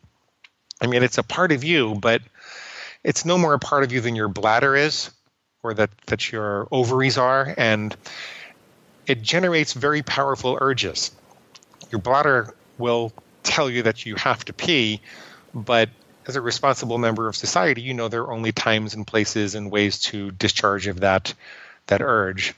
[0.81, 2.21] i mean it's a part of you but
[3.03, 5.11] it's no more a part of you than your bladder is
[5.63, 7.95] or that that your ovaries are and
[9.05, 11.11] it generates very powerful urges
[11.91, 13.11] your bladder will
[13.43, 15.01] tell you that you have to pee
[15.53, 15.89] but
[16.27, 19.71] as a responsible member of society you know there are only times and places and
[19.71, 21.33] ways to discharge of that
[21.87, 22.53] that urge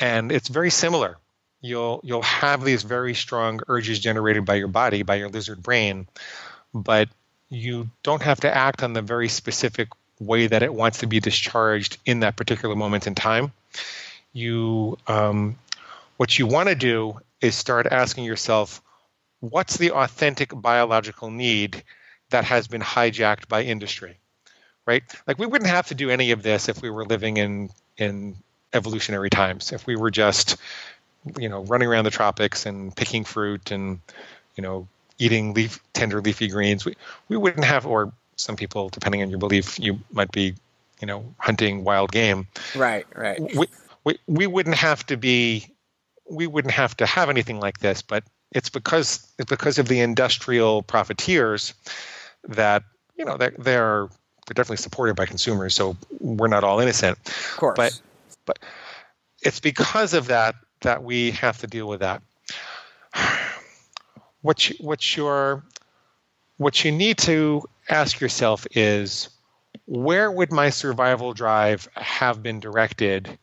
[0.00, 1.16] and it's very similar.
[1.60, 6.06] You'll you'll have these very strong urges generated by your body, by your lizard brain,
[6.74, 7.08] but
[7.50, 9.88] you don't have to act on the very specific
[10.20, 13.52] way that it wants to be discharged in that particular moment in time.
[14.32, 15.56] You um,
[16.16, 18.80] what you want to do is start asking yourself,
[19.40, 21.82] what's the authentic biological need
[22.30, 24.16] that has been hijacked by industry?
[24.86, 25.02] Right?
[25.26, 28.36] Like we wouldn't have to do any of this if we were living in in
[28.72, 29.72] evolutionary times.
[29.72, 30.56] If we were just,
[31.38, 34.00] you know, running around the tropics and picking fruit and,
[34.56, 36.94] you know, eating leaf tender leafy greens, we,
[37.28, 40.54] we wouldn't have, or some people, depending on your belief, you might be,
[41.00, 42.46] you know, hunting wild game.
[42.74, 43.40] Right, right.
[43.40, 43.66] We,
[44.04, 45.66] we, we wouldn't have to be,
[46.30, 48.24] we wouldn't have to have anything like this, but
[48.54, 51.74] it's because it's because of the industrial profiteers
[52.48, 52.84] that
[53.16, 54.08] you know they're, they're
[54.46, 57.18] they're definitely supported by consumers, so we're not all innocent.
[57.26, 57.76] Of course.
[57.76, 58.00] But
[58.46, 58.58] but
[59.42, 62.22] it's because of that that we have to deal with that.
[64.44, 65.62] What you, what
[66.58, 69.30] what you need to ask yourself is
[69.86, 73.38] where would my survival drive have been directed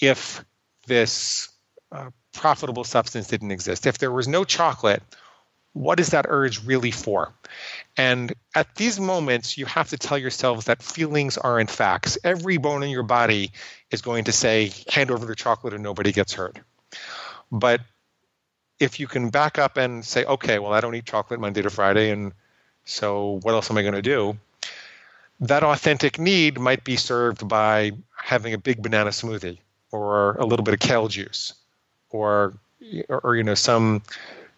[0.00, 0.44] if
[0.86, 1.48] this
[1.90, 3.84] uh, profitable substance didn't exist?
[3.84, 5.02] If there was no chocolate,
[5.72, 7.34] what is that urge really for?
[7.96, 12.16] And at these moments, you have to tell yourselves that feelings aren't facts.
[12.22, 13.50] Every bone in your body
[13.90, 16.60] is going to say, hand over the chocolate and nobody gets hurt.
[17.50, 17.80] But
[18.82, 21.70] if you can back up and say, okay, well, I don't eat chocolate Monday to
[21.70, 22.32] Friday, and
[22.84, 24.36] so what else am I going to do?
[25.40, 29.58] That authentic need might be served by having a big banana smoothie
[29.92, 31.54] or a little bit of kale juice
[32.10, 32.54] or,
[33.08, 34.02] or, or you know, some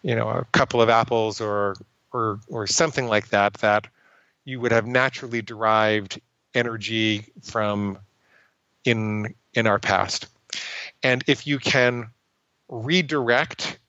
[0.05, 1.75] you know a couple of apples or
[2.13, 3.87] or or something like that that
[4.45, 6.21] you would have naturally derived
[6.53, 7.97] energy from
[8.83, 10.27] in in our past
[11.01, 12.07] and if you can
[12.69, 13.79] redirect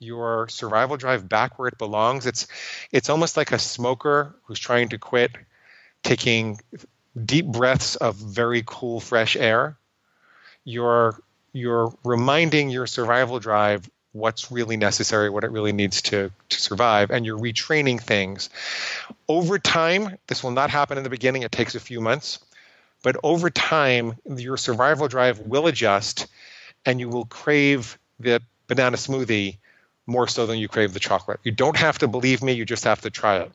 [0.00, 2.46] your survival drive back where it belongs it's
[2.90, 5.30] it's almost like a smoker who's trying to quit
[6.02, 6.58] taking
[7.24, 9.76] deep breaths of very cool fresh air
[10.64, 11.20] you're
[11.52, 17.10] you're reminding your survival drive what's really necessary, what it really needs to, to survive,
[17.10, 18.50] and you're retraining things.
[19.28, 22.40] Over time, this will not happen in the beginning, it takes a few months,
[23.02, 26.26] but over time, your survival drive will adjust
[26.84, 29.58] and you will crave the banana smoothie
[30.10, 31.40] more so than you crave the chocolate.
[31.44, 33.52] You don't have to believe me, you just have to try it.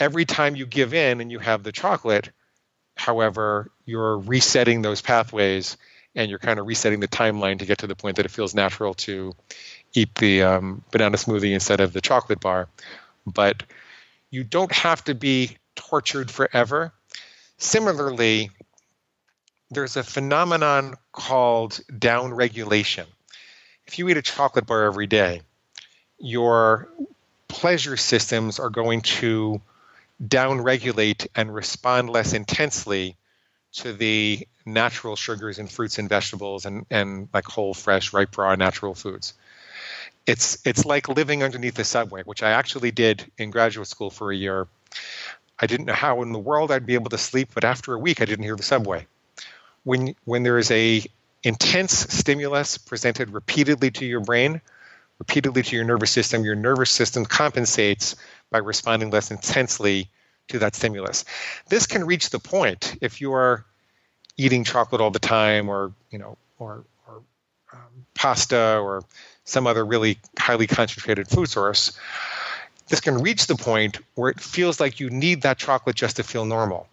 [0.00, 2.30] Every time you give in and you have the chocolate,
[2.96, 5.76] however, you're resetting those pathways
[6.14, 8.54] and you're kind of resetting the timeline to get to the point that it feels
[8.54, 9.32] natural to
[9.94, 12.68] eat the um, banana smoothie instead of the chocolate bar.
[13.26, 13.62] But
[14.30, 16.92] you don't have to be tortured forever.
[17.58, 18.50] Similarly,
[19.70, 23.06] there's a phenomenon called down regulation.
[23.86, 25.42] If you eat a chocolate bar every day,
[26.18, 26.88] your
[27.48, 29.60] pleasure systems are going to
[30.26, 33.16] down regulate and respond less intensely
[33.72, 38.54] to the natural sugars in fruits and vegetables and, and like whole, fresh, ripe, raw,
[38.54, 39.34] natural foods.
[40.26, 44.32] It's it's like living underneath the subway, which I actually did in graduate school for
[44.32, 44.66] a year.
[45.58, 47.98] I didn't know how in the world I'd be able to sleep, but after a
[47.98, 49.06] week I didn't hear the subway.
[49.82, 51.04] When when there is a
[51.44, 54.60] intense stimulus presented repeatedly to your brain,
[55.18, 58.16] repeatedly to your nervous system, your nervous system compensates
[58.50, 60.08] by responding less intensely
[60.48, 61.24] to that stimulus.
[61.68, 63.64] This can reach the point if you are
[64.36, 67.22] eating chocolate all the time, or you know, or or
[67.72, 69.04] um, pasta, or
[69.44, 71.98] some other really highly concentrated food source,
[72.88, 76.22] this can reach the point where it feels like you need that chocolate just to
[76.22, 76.88] feel normal.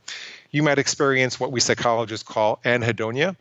[0.52, 3.36] You might experience what we psychologists call anhedonia,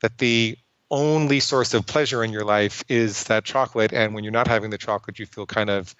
[0.00, 0.56] that the
[0.90, 3.92] only source of pleasure in your life is that chocolate.
[3.92, 5.94] And when you're not having the chocolate, you feel kind of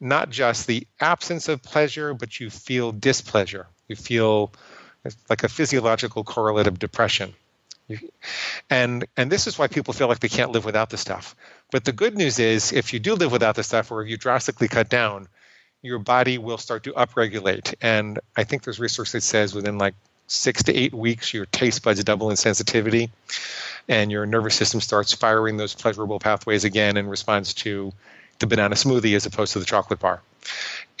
[0.00, 3.66] not just the absence of pleasure, but you feel displeasure.
[3.88, 4.52] You feel
[5.28, 7.34] like a physiological correlate of depression.
[8.68, 11.34] And and this is why people feel like they can't live without the stuff.
[11.70, 14.18] But the good news is if you do live without the stuff or if you
[14.18, 15.26] drastically cut down,
[15.80, 17.74] your body will start to upregulate.
[17.80, 19.94] And I think there's research that says within like
[20.28, 23.10] six to eight weeks, your taste buds double in sensitivity
[23.88, 27.92] and your nervous system starts firing those pleasurable pathways again in response to
[28.38, 30.22] the banana smoothie as opposed to the chocolate bar.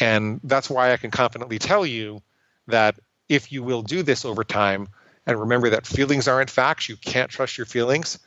[0.00, 2.22] And that's why I can confidently tell you
[2.66, 2.96] that
[3.28, 4.88] if you will do this over time,
[5.26, 8.18] and remember that feelings aren't facts, you can't trust your feelings.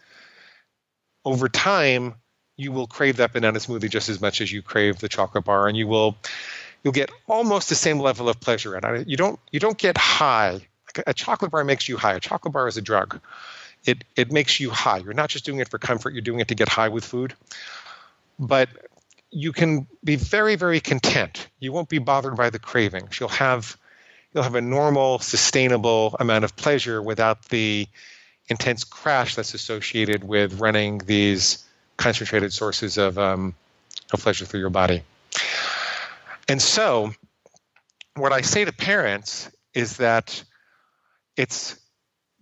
[1.25, 2.15] Over time,
[2.57, 5.67] you will crave that banana smoothie just as much as you crave the chocolate bar,
[5.67, 6.15] and you will
[6.83, 9.07] you'll get almost the same level of pleasure it.
[9.07, 10.61] You don't you don't get high.
[11.05, 12.15] A chocolate bar makes you high.
[12.15, 13.19] A chocolate bar is a drug.
[13.85, 14.97] It it makes you high.
[14.97, 16.13] You're not just doing it for comfort.
[16.13, 17.33] You're doing it to get high with food.
[18.37, 18.69] But
[19.31, 21.47] you can be very very content.
[21.59, 23.19] You won't be bothered by the cravings.
[23.19, 23.77] You'll have
[24.33, 27.87] you'll have a normal, sustainable amount of pleasure without the
[28.47, 31.65] intense crash that's associated with running these
[31.97, 33.55] concentrated sources of, um,
[34.11, 35.03] of pleasure through your body.
[36.47, 37.13] And so,
[38.15, 40.43] what I say to parents is that
[41.35, 41.79] it's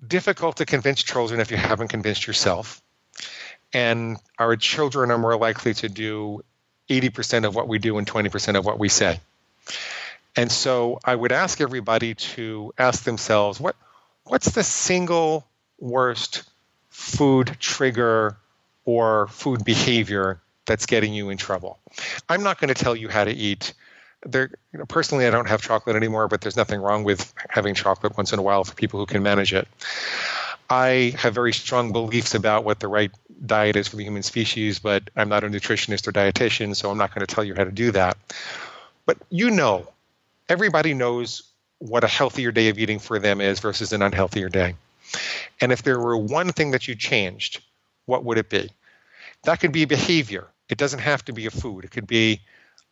[0.05, 2.81] difficult to convince children if you haven't convinced yourself.
[3.73, 6.43] And our children are more likely to do
[6.89, 9.19] 80% of what we do and 20% of what we say.
[10.35, 13.75] And so I would ask everybody to ask themselves what
[14.23, 15.45] what's the single
[15.79, 16.43] worst
[16.89, 18.37] food trigger
[18.85, 21.79] or food behavior that's getting you in trouble.
[22.27, 23.73] I'm not going to tell you how to eat.
[24.25, 27.73] There, you know, personally, I don't have chocolate anymore, but there's nothing wrong with having
[27.73, 29.67] chocolate once in a while for people who can manage it.
[30.69, 33.11] I have very strong beliefs about what the right
[33.45, 36.97] diet is for the human species, but I'm not a nutritionist or dietitian, so I'm
[36.97, 38.17] not going to tell you how to do that.
[39.05, 39.87] But you know
[40.49, 41.43] everybody knows
[41.77, 44.75] what a healthier day of eating for them is versus an unhealthier day.
[45.61, 47.63] And if there were one thing that you changed,
[48.05, 48.69] what would it be?
[49.43, 50.47] That could be behavior.
[50.67, 51.85] It doesn't have to be a food.
[51.85, 52.41] It could be,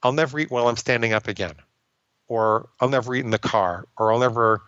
[0.07, 1.55] I'll never eat while I'm standing up again,
[2.29, 4.61] or I'll never eat in the car, or I'll never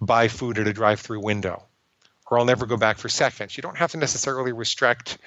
[0.00, 1.62] buy food at a drive through window,
[2.30, 3.58] or I'll never go back for seconds.
[3.58, 5.18] You don't have to necessarily restrict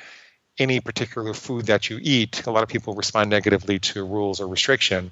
[0.58, 2.48] any particular food that you eat.
[2.48, 5.12] A lot of people respond negatively to rules or restriction.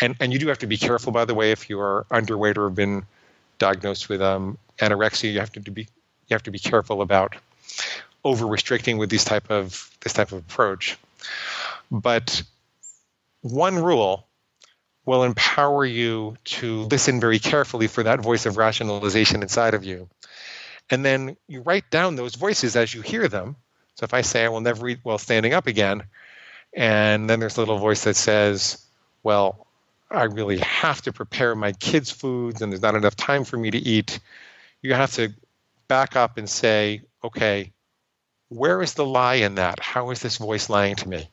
[0.00, 2.56] And, and you do have to be careful, by the way, if you are underweight
[2.56, 3.04] or have been
[3.58, 7.36] diagnosed with um, anorexia, you have to be you have to be careful about
[8.24, 10.96] over restricting with these type of this type of approach.
[11.90, 12.42] But
[13.42, 14.26] one rule
[15.06, 20.08] will empower you to listen very carefully for that voice of rationalization inside of you.
[20.90, 23.56] And then you write down those voices as you hear them
[24.00, 26.04] so if I say I will never eat while standing up again,
[26.72, 28.82] and then there's a little voice that says,
[29.22, 29.66] well,
[30.10, 33.70] I really have to prepare my kids' foods and there's not enough time for me
[33.70, 34.18] to eat,
[34.80, 35.34] you have to
[35.86, 37.72] back up and say, okay,
[38.48, 39.80] where is the lie in that?
[39.80, 41.28] How is this voice lying to me?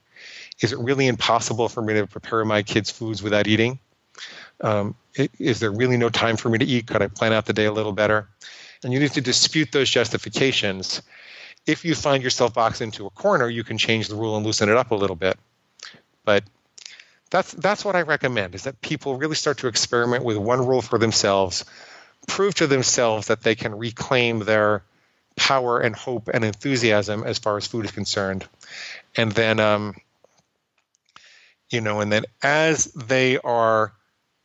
[0.62, 3.80] Is it really impossible for me to prepare my kids' foods without eating?
[4.62, 4.96] Um,
[5.40, 6.88] is there really no time for me to eat?
[6.88, 8.28] Could I plan out the day a little better?
[8.84, 11.02] And you need to dispute those justifications
[11.68, 14.70] if you find yourself boxed into a corner, you can change the rule and loosen
[14.70, 15.38] it up a little bit.
[16.24, 16.46] But
[17.30, 20.82] that's that's what I recommend is that people really start to experiment with one rule
[20.82, 21.66] for themselves,
[22.26, 24.84] prove to themselves that they can reclaim their
[25.36, 28.48] power and hope and enthusiasm as far as food is concerned,
[29.16, 29.96] and then um,
[31.70, 33.94] you know, and then as they are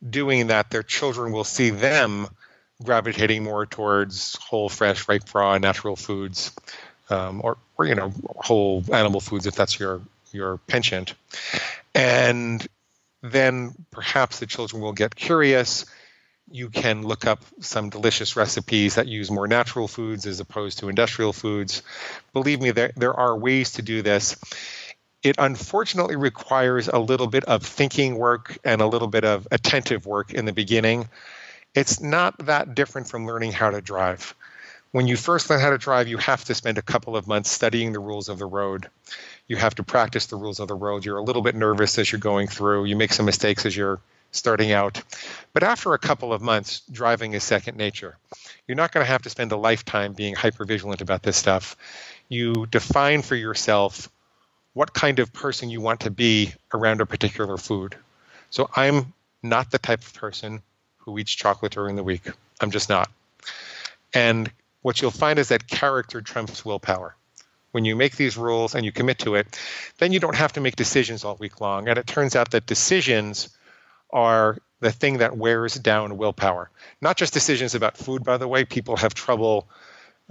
[0.09, 2.29] doing that, their children will see them
[2.83, 6.53] gravitating more towards whole, fresh, ripe, raw, natural foods
[7.13, 10.01] um, or, or you know whole animal foods if that's your
[10.33, 11.15] your penchant,
[11.95, 12.67] and
[13.23, 15.85] then perhaps the children will get curious.
[16.51, 20.89] You can look up some delicious recipes that use more natural foods as opposed to
[20.89, 21.83] industrial foods.
[22.33, 24.37] Believe me, there, there are ways to do this.
[25.23, 30.07] It unfortunately requires a little bit of thinking work and a little bit of attentive
[30.07, 31.09] work in the beginning.
[31.75, 34.35] It's not that different from learning how to drive
[34.93, 37.51] when you first learn how to drive, you have to spend a couple of months
[37.51, 38.89] studying the rules of the road.
[39.49, 41.05] You have to practice the rules of the road.
[41.05, 42.85] You're a little bit nervous as you're going through.
[42.85, 44.01] You make some mistakes as you're
[44.33, 45.03] starting out.
[45.55, 48.19] But after a couple of months, driving is second nature.
[48.69, 51.75] You're not going to have to spend a lifetime being hyper vigilant about this stuff.
[52.29, 54.11] You define for yourself
[54.75, 57.97] what kind of person you want to be around a particular food.
[58.51, 59.13] So I'm
[59.43, 60.63] not the type of person
[60.99, 62.23] who eats chocolate during the week.
[62.61, 63.11] I'm just not.
[64.15, 64.51] And
[64.83, 67.17] what you'll find is that character trumps willpower.
[67.73, 69.59] When you make these rules and you commit to it,
[69.99, 71.89] then you don't have to make decisions all week long.
[71.89, 73.49] And it turns out that decisions
[74.11, 76.71] are the thing that wears down willpower.
[77.01, 78.65] Not just decisions about food, by the way.
[78.65, 79.67] People have trouble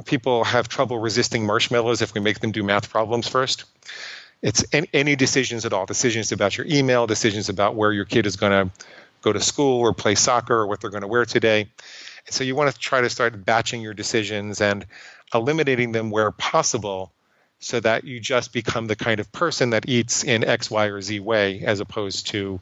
[0.06, 3.66] people have trouble resisting marshmallows if we make them do math problems first.
[4.42, 8.36] It's any decisions at all, decisions about your email, decisions about where your kid is
[8.36, 8.74] going to
[9.22, 11.62] go to school or play soccer or what they're going to wear today.
[11.62, 14.86] And so you want to try to start batching your decisions and
[15.34, 17.12] eliminating them where possible
[17.60, 21.02] so that you just become the kind of person that eats in X, Y, or
[21.02, 22.60] Z way as opposed to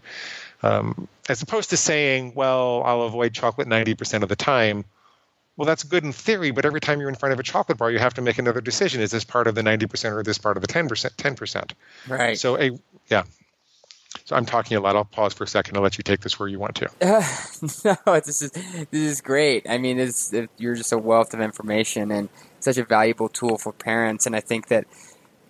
[0.61, 4.83] um, as opposed to saying, well, I'll avoid chocolate 90% of the time.
[5.59, 7.91] Well, that's good in theory, but every time you're in front of a chocolate bar,
[7.91, 9.01] you have to make another decision.
[9.01, 10.87] Is this part of the 90% or this part of the 10%?
[10.87, 11.71] 10%.
[12.07, 12.39] Right.
[12.39, 12.79] So, a,
[13.09, 13.23] yeah.
[14.23, 14.95] So I'm talking a lot.
[14.95, 15.75] I'll pause for a second.
[15.75, 16.85] I'll let you take this where you want to.
[17.01, 19.69] Uh, no, this is this is great.
[19.69, 22.29] I mean, it's, it, you're just a wealth of information and
[22.61, 24.25] such a valuable tool for parents.
[24.25, 24.85] And I think that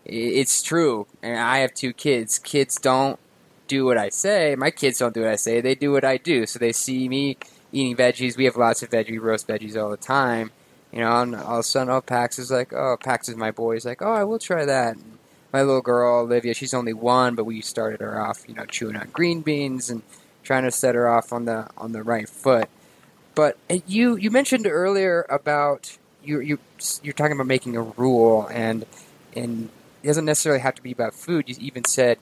[0.05, 1.05] it's true.
[1.21, 2.39] And I have two kids.
[2.39, 3.19] Kids don't
[3.67, 4.55] do what I say.
[4.55, 5.61] My kids don't do what I say.
[5.61, 6.47] They do what I do.
[6.47, 7.37] So they see me
[7.71, 8.37] eating veggies.
[8.37, 10.51] We have lots of veggie roast veggies all the time.
[10.91, 13.51] You know, and all of a sudden, oh, Pax is like, oh, Pax is my
[13.51, 13.75] boy.
[13.75, 14.95] He's like, oh, I will try that.
[14.95, 15.19] And
[15.53, 18.95] my little girl Olivia, she's only one, but we started her off, you know, chewing
[18.95, 20.01] on green beans and
[20.43, 22.69] trying to set her off on the on the right foot.
[23.35, 23.57] But
[23.87, 26.59] you you mentioned earlier about you you
[27.03, 28.85] you're talking about making a rule, and
[29.35, 29.69] and
[30.03, 31.49] it doesn't necessarily have to be about food.
[31.49, 32.17] You even said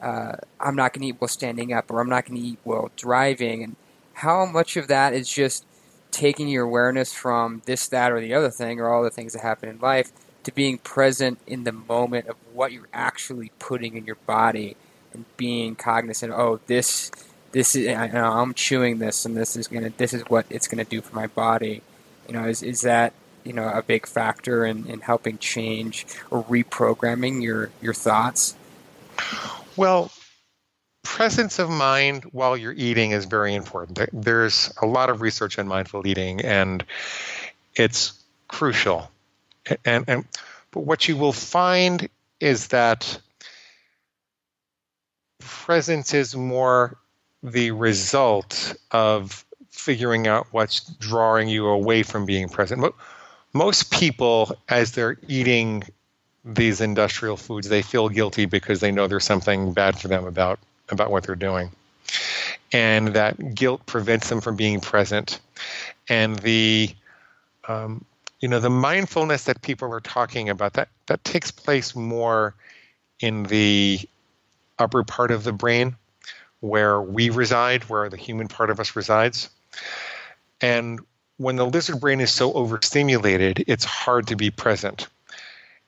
[0.00, 2.58] uh, I'm not going to eat while standing up, or I'm not going to eat
[2.64, 3.76] while driving, and
[4.22, 5.66] how much of that is just
[6.12, 9.42] taking your awareness from this, that, or the other thing, or all the things that
[9.42, 10.12] happen in life,
[10.44, 14.76] to being present in the moment of what you're actually putting in your body,
[15.12, 16.32] and being cognizant.
[16.32, 17.10] Oh, this,
[17.50, 17.88] this is.
[17.88, 19.90] I I'm chewing this, and this is gonna.
[19.96, 21.82] This is what it's gonna do for my body.
[22.28, 26.44] You know, is is that you know a big factor in, in helping change or
[26.44, 28.54] reprogramming your your thoughts?
[29.76, 30.12] Well,
[31.02, 33.98] presence of mind while you're eating is very important.
[34.12, 36.84] There's a lot of research on mindful eating, and
[37.74, 38.12] it's
[38.48, 39.10] crucial.
[39.84, 40.24] And, and
[40.70, 42.08] but what you will find
[42.40, 43.20] is that
[45.38, 46.98] presence is more
[47.42, 52.84] the result of figuring out what's drawing you away from being present.
[53.52, 55.82] Most people, as they're eating
[56.44, 60.58] these industrial foods, they feel guilty because they know there's something bad for them about
[60.92, 61.70] about what they're doing.
[62.72, 65.40] And that guilt prevents them from being present.
[66.08, 66.94] And the
[67.68, 68.04] um,
[68.40, 72.54] you know the mindfulness that people are talking about that that takes place more
[73.20, 74.00] in the
[74.78, 75.96] upper part of the brain
[76.60, 79.50] where we reside, where the human part of us resides.
[80.60, 81.00] And
[81.36, 85.08] when the lizard brain is so overstimulated, it's hard to be present.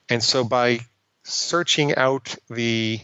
[0.09, 0.81] And so by
[1.23, 3.01] searching out the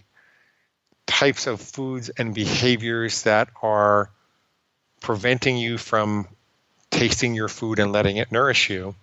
[1.11, 4.11] types of foods and behaviors that are
[5.01, 6.29] preventing you from
[6.91, 8.95] tasting your food and letting it nourish you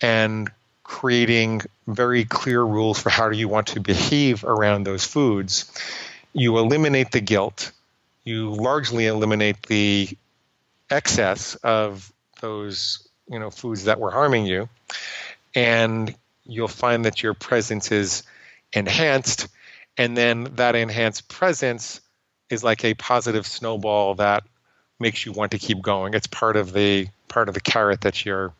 [0.00, 0.50] and
[0.84, 5.70] creating very clear rules for how do you want to behave around those foods.
[6.32, 7.72] You eliminate the guilt.
[8.24, 10.08] You largely eliminate the
[10.88, 14.68] excess of those you know foods that were harming you
[15.54, 16.14] and
[16.46, 18.22] you'll find that your presence is
[18.72, 19.48] enhanced
[19.98, 22.00] and then that enhanced presence
[22.48, 24.44] is like a positive snowball that
[25.00, 26.14] makes you want to keep going.
[26.14, 28.54] It's part of the part of the carrot that you're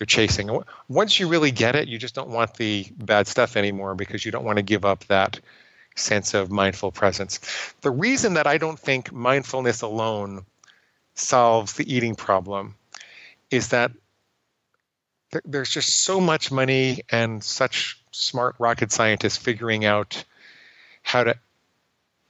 [0.00, 0.50] you're chasing.
[0.88, 4.32] Once you really get it you just don't want the bad stuff anymore because you
[4.32, 5.38] don't want to give up that
[5.94, 7.40] sense of mindful presence.
[7.82, 10.44] The reason that i don't think mindfulness alone
[11.14, 12.76] solves the eating problem
[13.50, 13.90] is that
[15.44, 20.24] there's just so much money and such smart rocket scientists figuring out
[21.08, 21.34] how to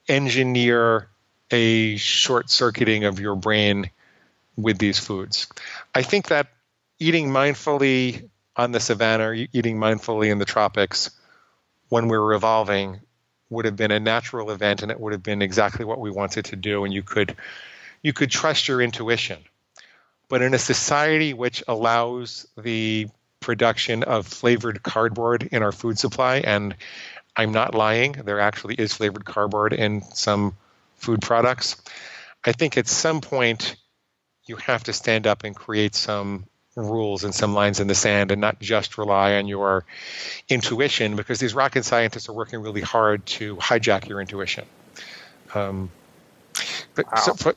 [0.06, 1.08] engineer
[1.50, 3.90] a short circuiting of your brain
[4.56, 5.48] with these foods.
[5.92, 6.46] I think that
[7.00, 11.10] eating mindfully on the savannah, eating mindfully in the tropics,
[11.88, 13.00] when we were evolving,
[13.50, 16.44] would have been a natural event, and it would have been exactly what we wanted
[16.44, 16.84] to do.
[16.84, 17.34] And you could,
[18.00, 19.38] you could trust your intuition.
[20.28, 23.08] But in a society which allows the
[23.40, 26.76] production of flavored cardboard in our food supply, and
[27.38, 30.56] I'm not lying, there actually is flavored cardboard in some
[30.96, 31.76] food products.
[32.44, 33.76] I think at some point
[34.46, 38.32] you have to stand up and create some rules and some lines in the sand
[38.32, 39.84] and not just rely on your
[40.48, 44.64] intuition because these rocket scientists are working really hard to hijack your intuition.
[45.54, 45.90] Um,
[46.96, 47.18] but Wow.
[47.18, 47.56] so, but,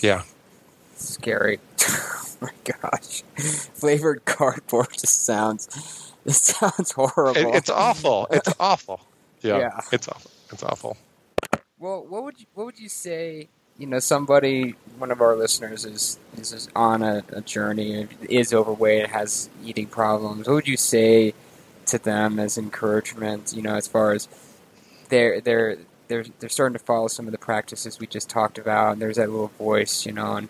[0.00, 0.22] yeah.
[0.96, 1.58] Scary.
[1.88, 3.22] oh my gosh.
[3.74, 5.68] Flavored cardboard just sounds
[6.24, 7.52] it sounds horrible.
[7.52, 8.26] It, it's awful.
[8.30, 9.00] It's awful.
[9.42, 9.80] Yeah, Yeah.
[9.92, 10.30] It's awful.
[10.52, 10.96] It's awful.
[11.78, 13.48] Well, what would you, what would you say?
[13.78, 18.52] You know, somebody, one of our listeners is is is on a, a journey, is
[18.52, 20.46] overweight, has eating problems.
[20.46, 21.32] What would you say
[21.86, 23.54] to them as encouragement?
[23.56, 24.28] You know, as far as
[25.08, 25.78] they're they're
[26.08, 29.16] they're they're starting to follow some of the practices we just talked about, and there's
[29.16, 30.48] that little voice, you know, and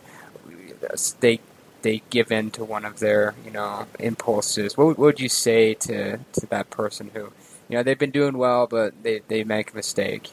[1.21, 1.39] they
[1.83, 4.77] they give in to one of their you know impulses.
[4.77, 7.33] What, would- what would you say to to that person who,
[7.71, 10.31] you know, they've been doing well, but they they make a mistake?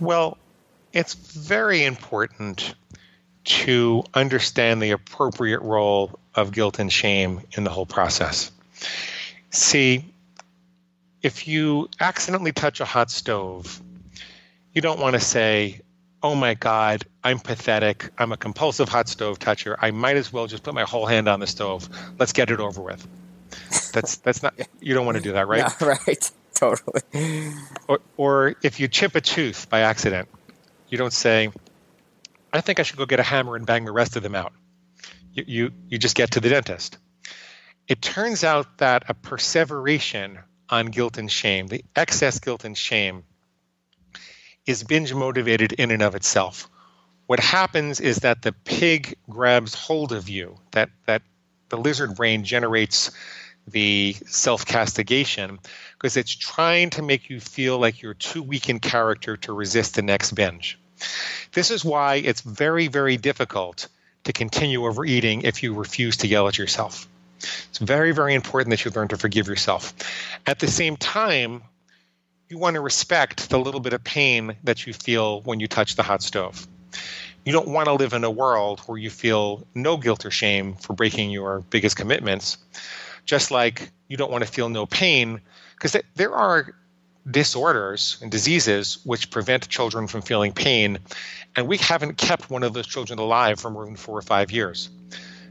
[0.00, 0.36] Well,
[0.92, 2.74] it's very important
[3.44, 8.50] to understand the appropriate role of guilt and shame in the whole process.
[9.50, 10.04] See,
[11.22, 13.80] if you accidentally touch a hot stove,
[14.72, 15.80] you don't want to say,
[16.20, 18.10] Oh my God, I'm pathetic.
[18.18, 19.76] I'm a compulsive hot stove toucher.
[19.80, 21.88] I might as well just put my whole hand on the stove.
[22.18, 23.06] Let's get it over with.
[24.00, 25.72] That's that's not you don't want to do that, right?
[25.80, 26.30] Right.
[26.54, 27.02] Totally.
[27.86, 30.28] or, or if you chip a tooth by accident,
[30.88, 31.50] you don't say,
[32.52, 34.52] "I think I should go get a hammer and bang the rest of them out."
[35.32, 36.98] You you, you just get to the dentist.
[37.88, 40.38] It turns out that a perseveration
[40.68, 43.24] on guilt and shame, the excess guilt and shame,
[44.66, 46.68] is binge motivated in and of itself.
[47.26, 51.22] What happens is that the pig grabs hold of you, that that
[51.68, 53.10] the lizard brain generates
[53.70, 55.58] the self castigation
[55.94, 59.94] because it's trying to make you feel like you're too weak in character to resist
[59.94, 60.78] the next binge.
[61.52, 63.88] This is why it's very, very difficult
[64.24, 67.08] to continue overeating if you refuse to yell at yourself.
[67.38, 69.94] It's very, very important that you learn to forgive yourself.
[70.46, 71.62] At the same time,
[72.48, 75.96] you want to respect the little bit of pain that you feel when you touch
[75.96, 76.66] the hot stove.
[77.44, 80.74] You don't want to live in a world where you feel no guilt or shame
[80.74, 82.58] for breaking your biggest commitments,
[83.28, 85.42] just like you don't want to feel no pain
[85.74, 86.74] because there are
[87.30, 90.98] disorders and diseases which prevent children from feeling pain
[91.54, 94.50] and we haven't kept one of those children alive for more than four or five
[94.50, 94.88] years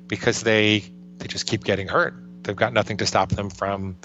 [0.07, 0.84] because they
[1.19, 2.15] they just keep getting hurt.
[2.43, 3.97] They've got nothing to stop them from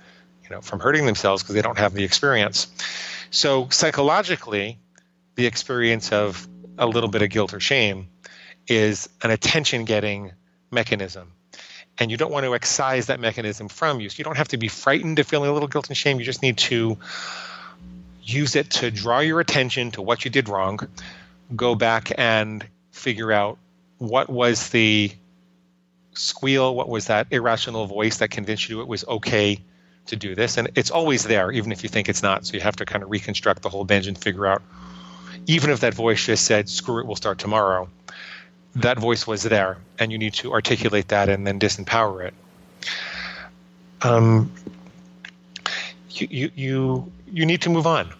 [0.44, 2.66] you know from hurting themselves because they don't have the experience.
[3.30, 4.78] So psychologically
[5.36, 6.46] the experience of
[6.76, 8.08] a little bit of guilt or shame
[8.66, 10.32] is an attention getting
[10.70, 11.32] mechanism
[11.98, 14.08] and you don't want to excise that mechanism from you.
[14.08, 16.18] So you don't have to be frightened of feeling a little guilt and shame.
[16.18, 16.98] You just need to
[18.22, 20.80] use it to draw your attention to what you did wrong,
[21.54, 23.58] go back and figure out
[23.98, 25.12] what was the
[26.14, 29.60] squeal, what was that irrational voice that convinced you it was okay
[30.06, 30.56] to do this.
[30.56, 32.46] And it's always there, even if you think it's not.
[32.46, 34.62] So you have to kind of reconstruct the whole binge and figure out,
[35.46, 37.88] even if that voice just said, screw it, we'll start tomorrow
[38.76, 42.34] that voice was there, and you need to articulate that and then disempower it.
[44.02, 44.50] Um,
[46.10, 48.12] you, you you you need to move on.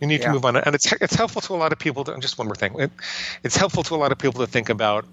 [0.00, 0.26] You need Yeah.
[0.26, 2.04] to move on, and it's it's helpful to a lot of people.
[2.04, 2.90] To, just one more thing, it,
[3.42, 5.04] it's helpful to a lot of people to think about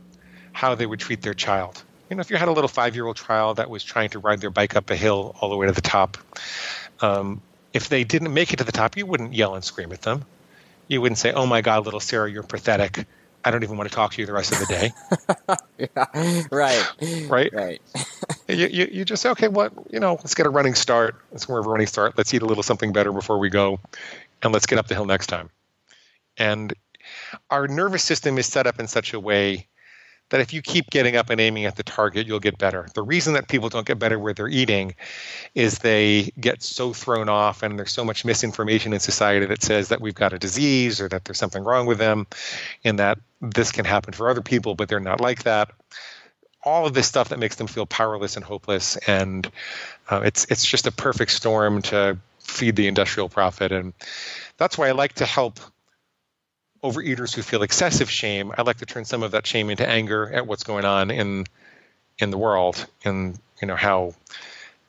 [0.51, 1.81] how they would treat their child.
[2.09, 4.51] You know, if you had a little five-year-old child that was trying to ride their
[4.51, 6.17] bike up a hill all the way to the top,
[7.01, 7.41] um,
[7.73, 10.25] if they didn't make it to the top, you wouldn't yell and scream at them.
[10.87, 13.07] You wouldn't say, "Oh my God, little Sarah, you're pathetic.
[13.45, 14.93] I don't even want to talk to you the rest of the day."
[15.95, 16.43] yeah.
[16.51, 17.29] Right.
[17.29, 17.53] Right.
[17.53, 17.81] Right.
[18.47, 21.15] you, you, you just say, okay, what you know, let's get a running start.
[21.31, 22.17] Let's have a running start.
[22.17, 23.79] Let's eat a little something better before we go,
[24.41, 25.49] and let's get up the hill next time.
[26.37, 26.73] And
[27.49, 29.67] our nervous system is set up in such a way
[30.29, 32.87] that if you keep getting up and aiming at the target, you'll get better.
[32.95, 34.95] The reason that people don't get better where they're eating
[35.53, 39.89] is they get so thrown off, and there's so much misinformation in society that says
[39.89, 42.25] that we've got a disease or that there's something wrong with them,
[42.83, 45.69] and that this can happen for other people, but they're not like that
[46.63, 49.49] all of this stuff that makes them feel powerless and hopeless and
[50.09, 53.93] uh, it's it's just a perfect storm to feed the industrial profit and
[54.57, 55.59] that's why I like to help
[56.83, 60.31] overeaters who feel excessive shame I like to turn some of that shame into anger
[60.31, 61.45] at what's going on in
[62.19, 64.13] in the world and you know how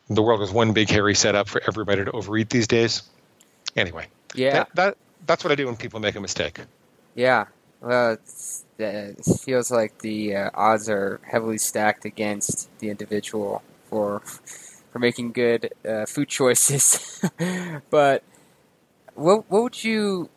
[0.09, 3.03] the world is one big hairy setup for everybody to overeat these days
[3.77, 4.53] anyway Yeah.
[4.53, 6.61] that, that that's what I do when people make a mistake
[7.15, 7.47] Yeah.
[7.81, 13.63] Well, it's, uh, it feels like the uh, odds are heavily stacked against the individual
[13.91, 14.21] for
[14.91, 17.21] for making good uh, food choices.
[17.91, 18.23] but
[19.15, 20.31] what what would you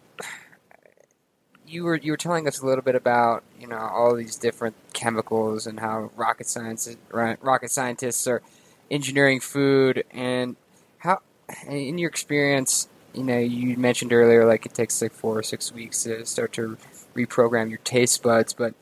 [1.68, 4.76] you were you were telling us a little bit about you know all these different
[4.94, 8.42] chemicals and how rocket science rocket scientists are
[8.90, 10.56] engineering food and
[11.00, 11.20] how
[11.68, 15.72] in your experience you know you mentioned earlier like it takes like four or six
[15.72, 16.78] weeks to start to
[17.16, 18.74] reprogram your taste buds but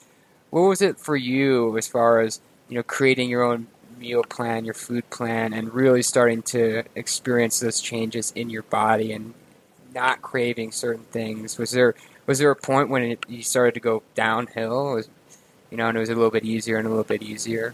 [0.51, 3.67] what was it for you as far as you know creating your own
[3.97, 9.11] meal plan your food plan and really starting to experience those changes in your body
[9.11, 9.33] and
[9.95, 11.57] not craving certain things?
[11.57, 11.95] Was there
[12.26, 14.95] was there a point when it, you started to go downhill?
[14.95, 15.09] Was,
[15.71, 17.73] you know, and it was a little bit easier and a little bit easier.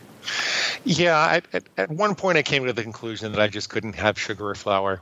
[0.83, 3.95] Yeah, I, at, at one point I came to the conclusion that I just couldn't
[3.95, 5.01] have sugar or flour,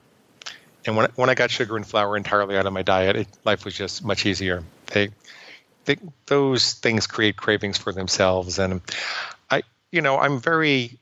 [0.86, 3.66] and when when I got sugar and flour entirely out of my diet, it, life
[3.66, 4.64] was just much easier.
[4.88, 5.10] They,
[5.86, 8.82] they, those things create cravings for themselves, and
[9.50, 11.00] I, you know, I'm very,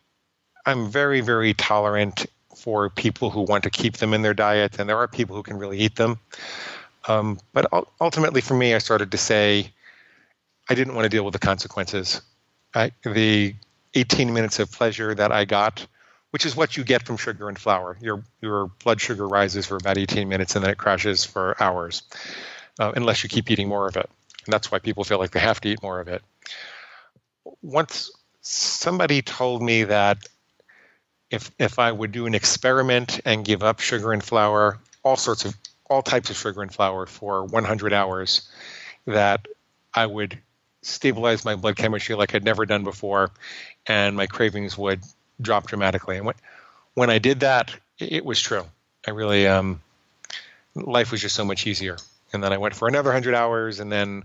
[0.66, 4.89] I'm very very tolerant for people who want to keep them in their diet, and
[4.89, 6.20] there are people who can really eat them.
[7.08, 7.68] Um, but
[8.01, 9.72] ultimately, for me, I started to say
[10.70, 12.22] I didn't want to deal with the consequences.
[12.76, 13.55] I, the
[13.93, 15.88] 18 minutes of pleasure that I got,
[16.32, 19.78] which is what you get from sugar and flour, your your blood sugar rises for
[19.78, 22.03] about 18 minutes and then it crashes for hours,
[22.80, 24.10] uh, unless you keep eating more of it.
[24.45, 26.22] And that's why people feel like they have to eat more of it.
[27.62, 30.18] Once somebody told me that
[31.32, 35.45] if if I would do an experiment and give up sugar and flour, all sorts
[35.45, 35.55] of
[35.90, 38.48] all types of sugar and flour for 100 hours
[39.06, 39.48] that
[39.94, 40.38] I would
[40.82, 43.32] stabilize my blood chemistry like I'd never done before,
[43.86, 45.02] and my cravings would
[45.42, 46.18] drop dramatically.
[46.18, 46.36] And when,
[46.94, 48.66] when I did that, it was true.
[49.06, 49.82] I really, um,
[50.76, 51.98] life was just so much easier.
[52.34, 54.24] And then I went for another 100 hours, and then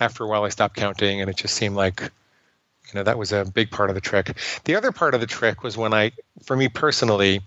[0.00, 3.32] after a while, I stopped counting, and it just seemed like, you know, that was
[3.32, 4.36] a big part of the trick.
[4.64, 6.12] The other part of the trick was when I,
[6.44, 7.40] for me personally,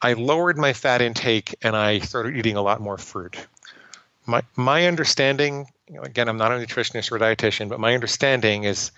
[0.00, 3.36] I lowered my fat intake and I started eating a lot more fruit.
[4.26, 7.94] My my understanding, you know, again, I'm not a nutritionist or a dietitian, but my
[7.94, 8.90] understanding is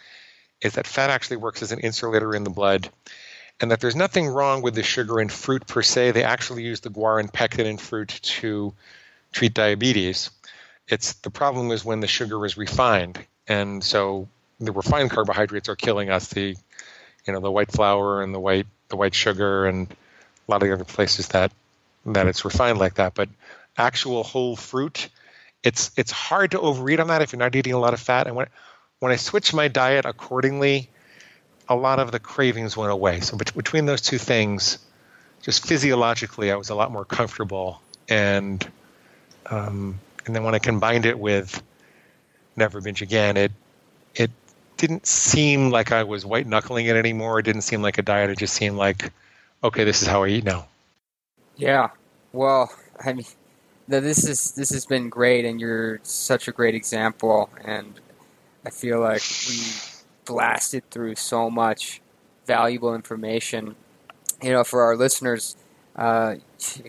[0.61, 2.89] is that fat actually works as an insulator in the blood,
[3.61, 6.13] and that there's nothing wrong with the sugar in fruit per se.
[6.13, 8.73] They actually use the guar and pectin in fruit to
[9.33, 10.31] treat diabetes.
[10.89, 14.29] It's the problem is when the sugar is refined, and so
[14.61, 16.29] the refined carbohydrates are killing us.
[16.29, 16.57] The
[17.27, 19.89] you know the white flour and the white the white sugar and
[20.47, 21.53] a lot of the other places that
[22.07, 23.15] that it's refined like that.
[23.15, 23.29] But
[23.77, 25.09] actual whole fruit,
[25.63, 28.27] it's it's hard to overeat on that if you're not eating a lot of fat.
[28.27, 28.47] And when
[29.01, 30.89] when I switched my diet accordingly,
[31.69, 33.21] a lot of the cravings went away.
[33.21, 34.79] So between those two things,
[35.43, 37.81] just physiologically, I was a lot more comfortable.
[38.09, 38.67] And
[39.47, 41.63] um, and then when I combined it with
[42.57, 43.53] Never Binge Again, it
[44.15, 44.31] it
[44.77, 47.39] didn't seem like I was white knuckling it anymore.
[47.39, 48.31] It didn't seem like a diet.
[48.31, 49.13] It just seemed like
[49.63, 50.69] okay, this is how I eat now.
[51.57, 51.91] Yeah.
[52.33, 52.71] Well,
[53.05, 53.27] I mean,
[53.89, 57.51] this is this has been great, and you're such a great example.
[57.65, 58.01] And
[58.65, 59.59] I feel like we
[60.25, 62.01] blasted through so much
[62.47, 63.77] valuable information.
[64.43, 65.57] You know, for our listeners
[65.95, 66.37] uh,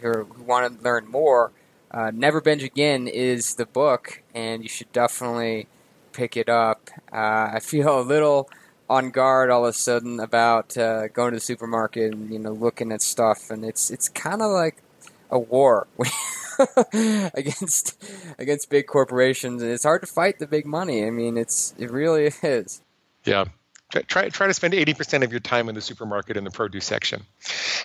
[0.01, 1.51] who want to learn more,
[1.91, 5.67] uh, Never Binge Again is the book, and you should definitely
[6.11, 6.89] pick it up.
[7.11, 8.49] Uh, I feel a little
[8.89, 12.51] on guard all of a sudden about uh, going to the supermarket and you know
[12.51, 14.81] looking at stuff, and it's it's kind of like
[15.29, 15.87] a war
[17.33, 18.01] against
[18.37, 21.05] against big corporations, and it's hard to fight the big money.
[21.05, 22.81] I mean, it's it really is.
[23.23, 23.45] Yeah.
[23.89, 27.23] Try, try to spend 80% of your time in the supermarket in the produce section.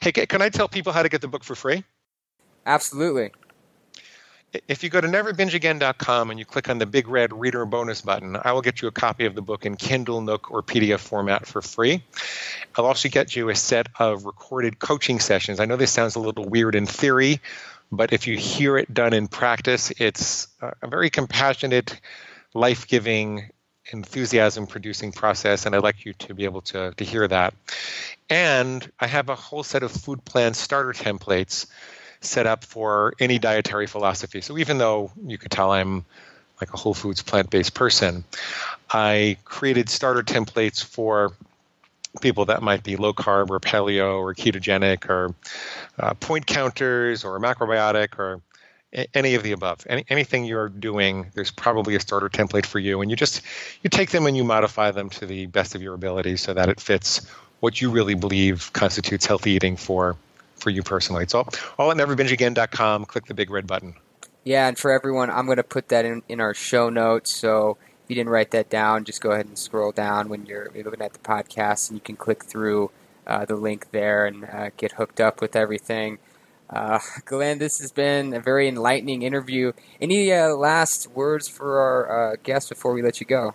[0.01, 1.85] Hey, can I tell people how to get the book for free?
[2.67, 3.31] Absolutely
[4.69, 8.37] if you go to neverbingeagain.com and you click on the big red reader bonus button,
[8.43, 11.47] I will get you a copy of the book in Kindle, Nook, or PDF format
[11.47, 12.03] for free.
[12.77, 15.61] I'll also get you a set of recorded coaching sessions.
[15.61, 17.41] I know this sounds a little weird in theory,
[17.91, 22.01] but if you hear it done in practice, it's a very compassionate,
[22.55, 23.51] life giving,
[23.91, 27.55] enthusiasm producing process, and I'd like you to be able to, to hear that.
[28.31, 31.67] And I have a whole set of food plan starter templates
[32.25, 34.41] set up for any dietary philosophy.
[34.41, 36.05] So even though you could tell I'm
[36.61, 38.25] like a whole foods plant based person,
[38.91, 41.33] I created starter templates for
[42.21, 45.35] people that might be low carb or paleo or ketogenic or
[45.99, 48.41] uh, point counters or macrobiotic or
[49.15, 53.01] any of the above any, anything you're doing there's probably a starter template for you
[53.01, 53.41] and you just
[53.83, 56.69] you take them and you modify them to the best of your ability so that
[56.69, 57.27] it fits
[57.61, 60.15] what you really believe constitutes healthy eating for
[60.63, 61.25] for you personally.
[61.25, 61.49] It's all,
[61.79, 63.05] all at neverbingeagain.com.
[63.07, 63.95] Click the big red button.
[64.45, 67.35] Yeah, and for everyone, I'm going to put that in, in our show notes.
[67.35, 70.69] So if you didn't write that down, just go ahead and scroll down when you're
[70.75, 72.91] looking at the podcast, and you can click through
[73.27, 76.19] uh, the link there and uh, get hooked up with everything.
[76.69, 79.73] Uh, Glenn, this has been a very enlightening interview.
[80.01, 83.55] Any uh, last words for our uh, guests before we let you go?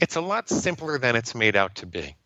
[0.00, 2.16] It's a lot simpler than it's made out to be.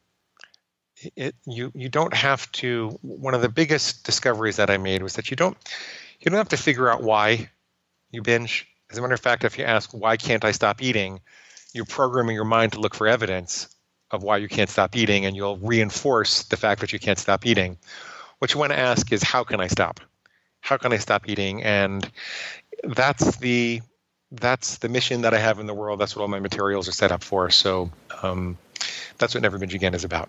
[1.17, 2.99] It, you you don't have to.
[3.03, 5.57] One of the biggest discoveries that I made was that you don't
[6.21, 7.51] you don't have to figure out why
[8.11, 8.67] you binge.
[8.91, 11.21] As a matter of fact, if you ask why can't I stop eating,
[11.73, 13.69] you're programming your mind to look for evidence
[14.11, 17.47] of why you can't stop eating, and you'll reinforce the fact that you can't stop
[17.47, 17.79] eating.
[18.39, 20.01] What you want to ask is how can I stop?
[20.61, 21.63] How can I stop eating?
[21.63, 22.09] And
[22.83, 23.81] that's the
[24.31, 26.01] that's the mission that I have in the world.
[26.01, 27.51] That's what all my materials are set up for.
[27.51, 27.91] So
[28.23, 28.59] um,
[29.19, 30.29] that's what Never Binge Again is about.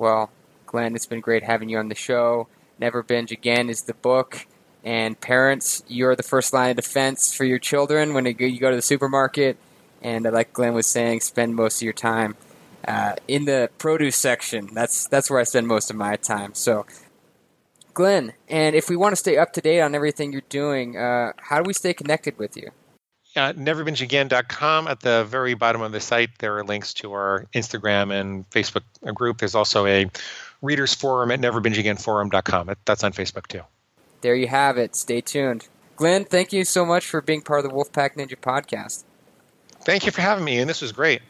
[0.00, 0.30] Well,
[0.64, 2.48] Glenn, it's been great having you on the show.
[2.78, 4.46] Never Binge Again is the book.
[4.82, 8.76] And parents, you're the first line of defense for your children when you go to
[8.76, 9.58] the supermarket.
[10.00, 12.36] And like Glenn was saying, spend most of your time
[12.88, 14.70] uh, in the produce section.
[14.72, 16.54] That's that's where I spend most of my time.
[16.54, 16.86] So,
[17.92, 21.34] Glenn, and if we want to stay up to date on everything you're doing, uh,
[21.36, 22.70] how do we stay connected with you?
[23.36, 24.88] Uh, neverbingeagain.com.
[24.88, 28.82] At the very bottom of the site, there are links to our Instagram and Facebook
[29.14, 29.38] group.
[29.38, 30.10] There's also a
[30.62, 32.74] readers forum at neverbingeagainforum.com.
[32.84, 33.62] That's on Facebook too.
[34.20, 34.96] There you have it.
[34.96, 35.68] Stay tuned.
[35.96, 39.04] Glenn, thank you so much for being part of the Wolfpack Ninja podcast.
[39.82, 41.22] Thank you for having me, and this was great.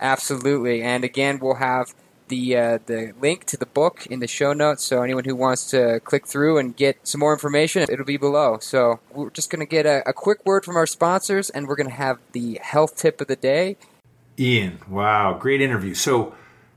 [0.00, 0.82] Absolutely.
[0.82, 1.94] And again, we'll have
[2.28, 4.84] the uh, the link to the book in the show notes.
[4.84, 8.58] So anyone who wants to click through and get some more information, it'll be below.
[8.60, 11.76] So we're just going to get a, a quick word from our sponsors, and we're
[11.76, 13.76] going to have the health tip of the day.
[14.38, 15.94] Ian, wow, great interview.
[15.94, 16.34] So.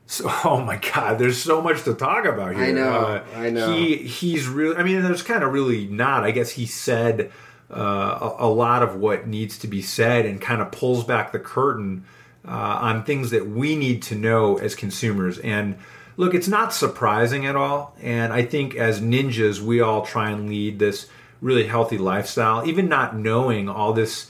[0.08, 2.66] So, oh my God, there's so much to talk about here.
[2.66, 3.72] I know, Uh, I know.
[3.72, 4.76] He he's really.
[4.76, 6.26] I mean, there's kind of really not.
[6.26, 7.32] I guess he said
[7.74, 11.32] uh, a, a lot of what needs to be said and kind of pulls back
[11.32, 12.04] the curtain
[12.48, 15.38] uh, on things that we need to know as consumers.
[15.40, 15.78] And
[16.18, 17.96] look, it's not surprising at all.
[18.02, 21.08] And I think as ninjas, we all try and lead this
[21.42, 24.30] really healthy lifestyle, even not knowing all this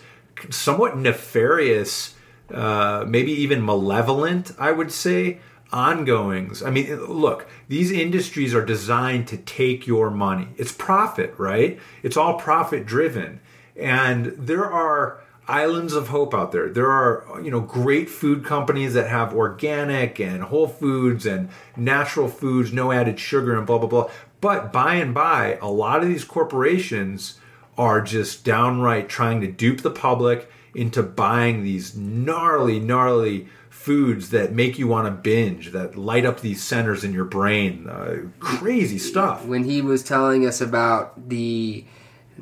[0.49, 2.15] somewhat nefarious,
[2.53, 5.39] uh, maybe even malevolent, I would say,
[5.71, 6.61] ongoings.
[6.61, 10.49] I mean, look, these industries are designed to take your money.
[10.57, 11.79] It's profit, right?
[12.03, 13.39] It's all profit driven.
[13.75, 16.69] And there are islands of hope out there.
[16.69, 22.27] There are, you know, great food companies that have organic and whole foods and natural
[22.27, 24.09] foods, no added sugar and blah blah blah.
[24.39, 27.39] But by and by, a lot of these corporations
[27.77, 34.53] are just downright trying to dupe the public into buying these gnarly, gnarly foods that
[34.53, 37.87] make you want to binge, that light up these centers in your brain.
[37.89, 39.45] Uh, crazy stuff.
[39.45, 41.85] When he was telling us about the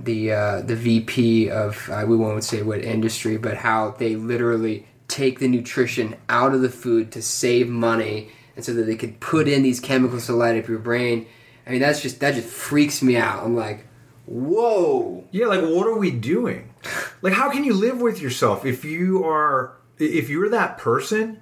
[0.03, 4.87] the uh, the VP of uh, we won't say what industry, but how they literally
[5.07, 9.19] take the nutrition out of the food to save money, and so that they could
[9.19, 11.27] put in these chemicals to light up your brain.
[11.67, 13.43] I mean, that's just that just freaks me out.
[13.43, 13.85] I'm like,
[14.25, 15.25] whoa.
[15.31, 16.73] Yeah, like what are we doing?
[17.21, 21.41] Like, how can you live with yourself if you are if you're that person?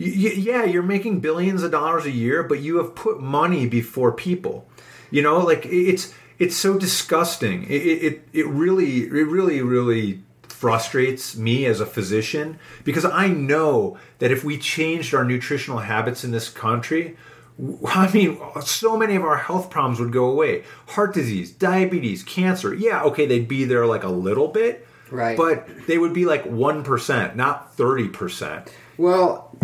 [0.00, 4.66] yeah, you're making billions of dollars a year, but you have put money before people.
[5.10, 7.64] You know, like it's it's so disgusting.
[7.64, 13.98] It it, it really it really really frustrates me as a physician because I know
[14.18, 17.16] that if we changed our nutritional habits in this country,
[17.86, 20.64] I mean, so many of our health problems would go away.
[20.88, 22.74] Heart disease, diabetes, cancer.
[22.74, 25.36] Yeah, okay, they'd be there like a little bit, Right.
[25.36, 28.68] But they would be like 1%, not 30%.
[28.96, 29.56] Well,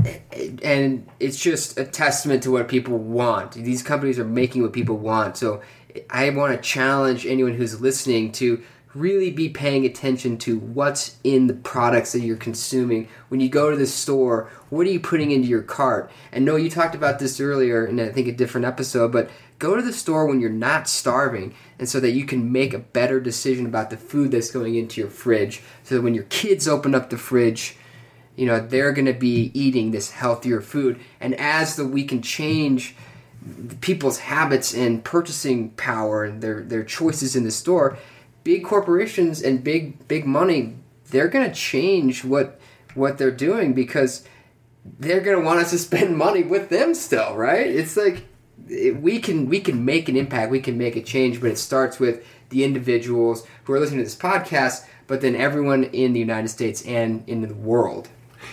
[0.62, 3.52] and it's just a testament to what people want.
[3.52, 5.36] These companies are making what people want.
[5.36, 5.62] So
[6.10, 8.62] I want to challenge anyone who's listening to
[8.96, 13.08] really be paying attention to what's in the products that you're consuming.
[13.28, 16.10] When you go to the store, what are you putting into your cart?
[16.32, 19.76] And no, you talked about this earlier in I think a different episode, but go
[19.76, 23.20] to the store when you're not starving and so that you can make a better
[23.20, 25.62] decision about the food that's going into your fridge.
[25.84, 27.76] So that when your kids open up the fridge,
[28.34, 32.20] you know they're going to be eating this healthier food and as the we can
[32.20, 32.94] change
[33.80, 37.96] people's habits and purchasing power and their their choices in the store
[38.44, 40.74] big corporations and big big money
[41.10, 42.60] they're going to change what
[42.94, 44.24] what they're doing because
[44.98, 47.66] they're going to want us to spend money with them still right?
[47.66, 48.24] It's like
[48.68, 51.58] it, we can we can make an impact we can make a change but it
[51.58, 56.20] starts with the individuals who are listening to this podcast but then everyone in the
[56.20, 58.08] United States and in the world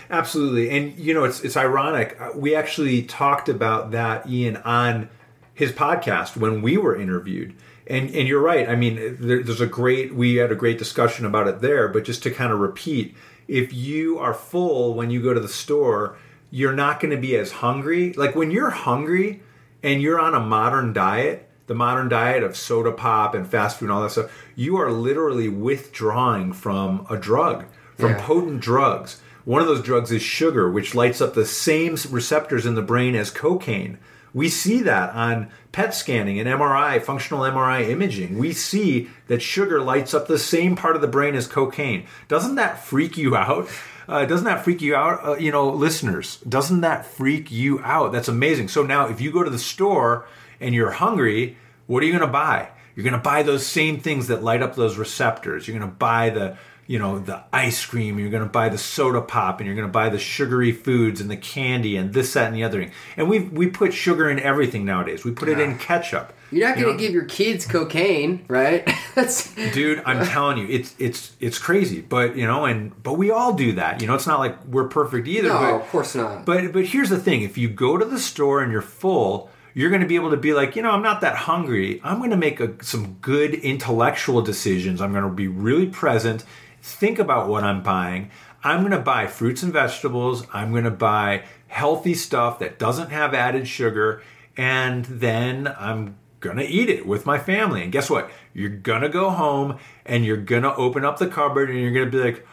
[0.09, 0.69] Absolutely.
[0.69, 2.17] And you know, it's it's ironic.
[2.19, 5.09] Uh, We actually talked about that Ian on
[5.53, 7.53] his podcast when we were interviewed.
[7.87, 8.67] And and you're right.
[8.69, 12.03] I mean, there, there's a great we had a great discussion about it there, but
[12.05, 13.15] just to kind of repeat,
[13.47, 16.15] if you are full when you go to the store,
[16.49, 18.13] you're not going to be as hungry.
[18.13, 19.41] Like when you're hungry
[19.81, 23.79] and you're on a modern diet, the the modern diet of soda pop and fast
[23.79, 27.65] food and all that stuff, you are literally withdrawing from a drug,
[27.97, 28.21] from Yeah.
[28.25, 29.21] potent drugs.
[29.45, 33.15] One of those drugs is sugar, which lights up the same receptors in the brain
[33.15, 33.99] as cocaine.
[34.33, 38.37] We see that on PET scanning and MRI, functional MRI imaging.
[38.37, 42.07] We see that sugar lights up the same part of the brain as cocaine.
[42.27, 43.69] Doesn't that freak you out?
[44.07, 46.37] Uh, doesn't that freak you out, uh, you know, listeners?
[46.37, 48.11] Doesn't that freak you out?
[48.11, 48.69] That's amazing.
[48.69, 50.25] So now, if you go to the store
[50.59, 52.69] and you're hungry, what are you going to buy?
[52.95, 55.67] You're going to buy those same things that light up those receptors.
[55.67, 58.77] You're going to buy the you know the ice cream you're going to buy the
[58.77, 62.33] soda pop and you're going to buy the sugary foods and the candy and this
[62.33, 65.47] that and the other thing and we we put sugar in everything nowadays we put
[65.47, 68.85] it in ketchup You're not You going to give your kids cocaine, right?
[69.73, 73.53] Dude i'm telling you it's it's it's crazy but you know and but we all
[73.53, 76.45] do that you know it's not like we're perfect either no, but of course not.
[76.45, 79.89] but but here's the thing: if you go to the store and you're full, you're
[79.89, 81.99] going to be able to be like, you know, I'm not that hungry.
[82.03, 85.01] I'm going to make a, some good intellectual decisions.
[85.01, 86.43] I'm going to be really present.
[86.83, 88.29] Think about what I'm buying.
[88.63, 90.45] I'm going to buy fruits and vegetables.
[90.53, 94.21] I'm going to buy healthy stuff that doesn't have added sugar,
[94.55, 97.83] and then I'm gonna eat it with my family.
[97.83, 98.29] And guess what?
[98.53, 102.21] You're gonna go home and you're gonna open up the cupboard and you're gonna be
[102.21, 102.45] like,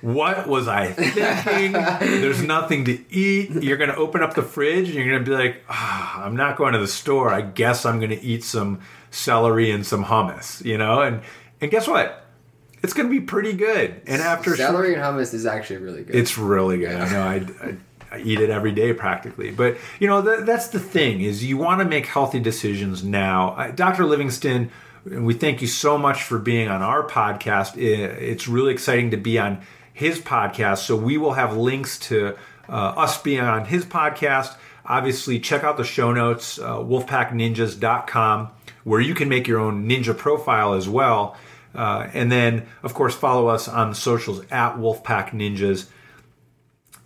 [0.00, 1.72] what was I thinking?
[1.72, 3.50] There's nothing to eat.
[3.50, 6.36] You're going to open up the fridge and you're going to be like, ah, I'm
[6.36, 7.34] not going to the store.
[7.34, 8.80] I guess I'm going to eat some
[9.10, 11.00] celery and some hummus, you know?
[11.00, 11.22] And
[11.60, 12.27] and guess what?
[12.82, 14.00] It's going to be pretty good.
[14.06, 16.14] And after Celery and hummus is actually really good.
[16.14, 16.94] it's really good.
[16.94, 17.22] I know.
[17.22, 17.76] I, I,
[18.16, 19.50] I eat it every day practically.
[19.50, 23.72] But you know, th- that's the thing is you want to make healthy decisions now.
[23.74, 24.04] Dr.
[24.06, 24.70] Livingston,
[25.04, 27.76] we thank you so much for being on our podcast.
[27.76, 29.60] It's really exciting to be on
[29.92, 30.78] his podcast.
[30.78, 32.36] So we will have links to
[32.68, 34.54] uh, us being on his podcast.
[34.84, 38.50] Obviously, check out the show notes, uh, wolfpackninjas.com,
[38.84, 41.36] where you can make your own ninja profile as well.
[41.78, 45.86] Uh, and then, of course, follow us on the socials at Wolfpack Ninjas.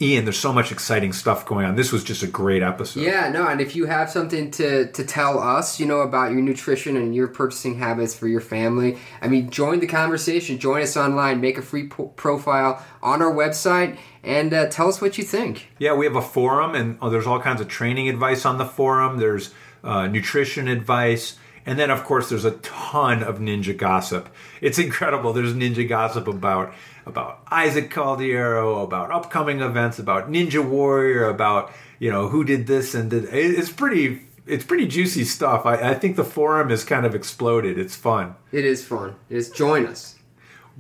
[0.01, 1.77] Ian, there's so much exciting stuff going on.
[1.77, 3.03] This was just a great episode.
[3.03, 6.41] Yeah, no, and if you have something to, to tell us, you know, about your
[6.41, 10.59] nutrition and your purchasing habits for your family, I mean, join the conversation.
[10.59, 11.43] Join us online.
[11.43, 15.69] Make a free po- profile on our website and uh, tell us what you think.
[15.79, 18.65] Yeah, we have a forum, and oh, there's all kinds of training advice on the
[18.65, 19.19] forum.
[19.19, 19.53] There's
[19.85, 21.37] uh, nutrition advice.
[21.65, 24.29] And then, of course, there's a ton of ninja gossip.
[24.61, 25.33] It's incredible.
[25.33, 26.75] There's ninja gossip about
[27.07, 32.95] about Isaac Caldiero, about upcoming events, about Ninja Warrior, about you know who did this
[32.95, 33.25] and did.
[33.31, 34.23] It's pretty.
[34.45, 35.67] It's pretty juicy stuff.
[35.67, 37.79] I, I think the forum has kind of exploded.
[37.79, 38.35] It's fun.
[38.51, 39.15] It is fun.
[39.31, 40.19] It is join us.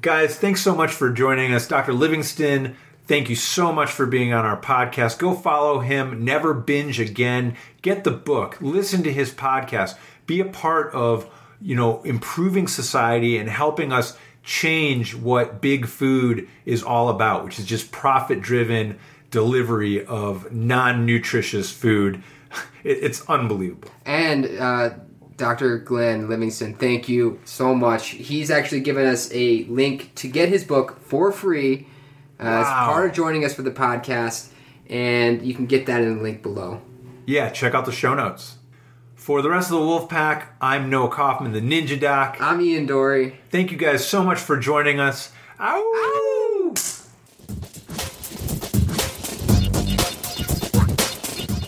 [0.01, 1.68] Guys, thanks so much for joining us.
[1.68, 1.93] Dr.
[1.93, 2.76] Livingston,
[3.07, 5.18] thank you so much for being on our podcast.
[5.18, 7.57] Go follow him, Never Binge Again.
[7.83, 9.97] Get the book, listen to his podcast,
[10.27, 11.29] be a part of,
[11.61, 17.59] you know, improving society and helping us change what big food is all about, which
[17.59, 18.99] is just profit-driven
[19.31, 22.23] delivery of non-nutritious food.
[22.85, 23.89] It, it's unbelievable.
[24.05, 24.91] And uh,
[25.37, 25.79] Dr.
[25.79, 28.09] Glenn Livingston, thank you so much.
[28.09, 31.87] He's actually given us a link to get his book for free
[32.41, 32.87] uh, as Wow.
[32.93, 34.49] part of joining us for the podcast,
[34.91, 36.83] and you can get that in the link below.
[37.25, 38.57] Yeah, check out the show notes.
[39.23, 42.39] For the rest of the Wolf Pack, I'm Noah Kaufman, the Ninja Doc.
[42.41, 43.39] I'm Ian Dory.
[43.51, 45.31] Thank you guys so much for joining us.
[45.61, 46.73] Ow!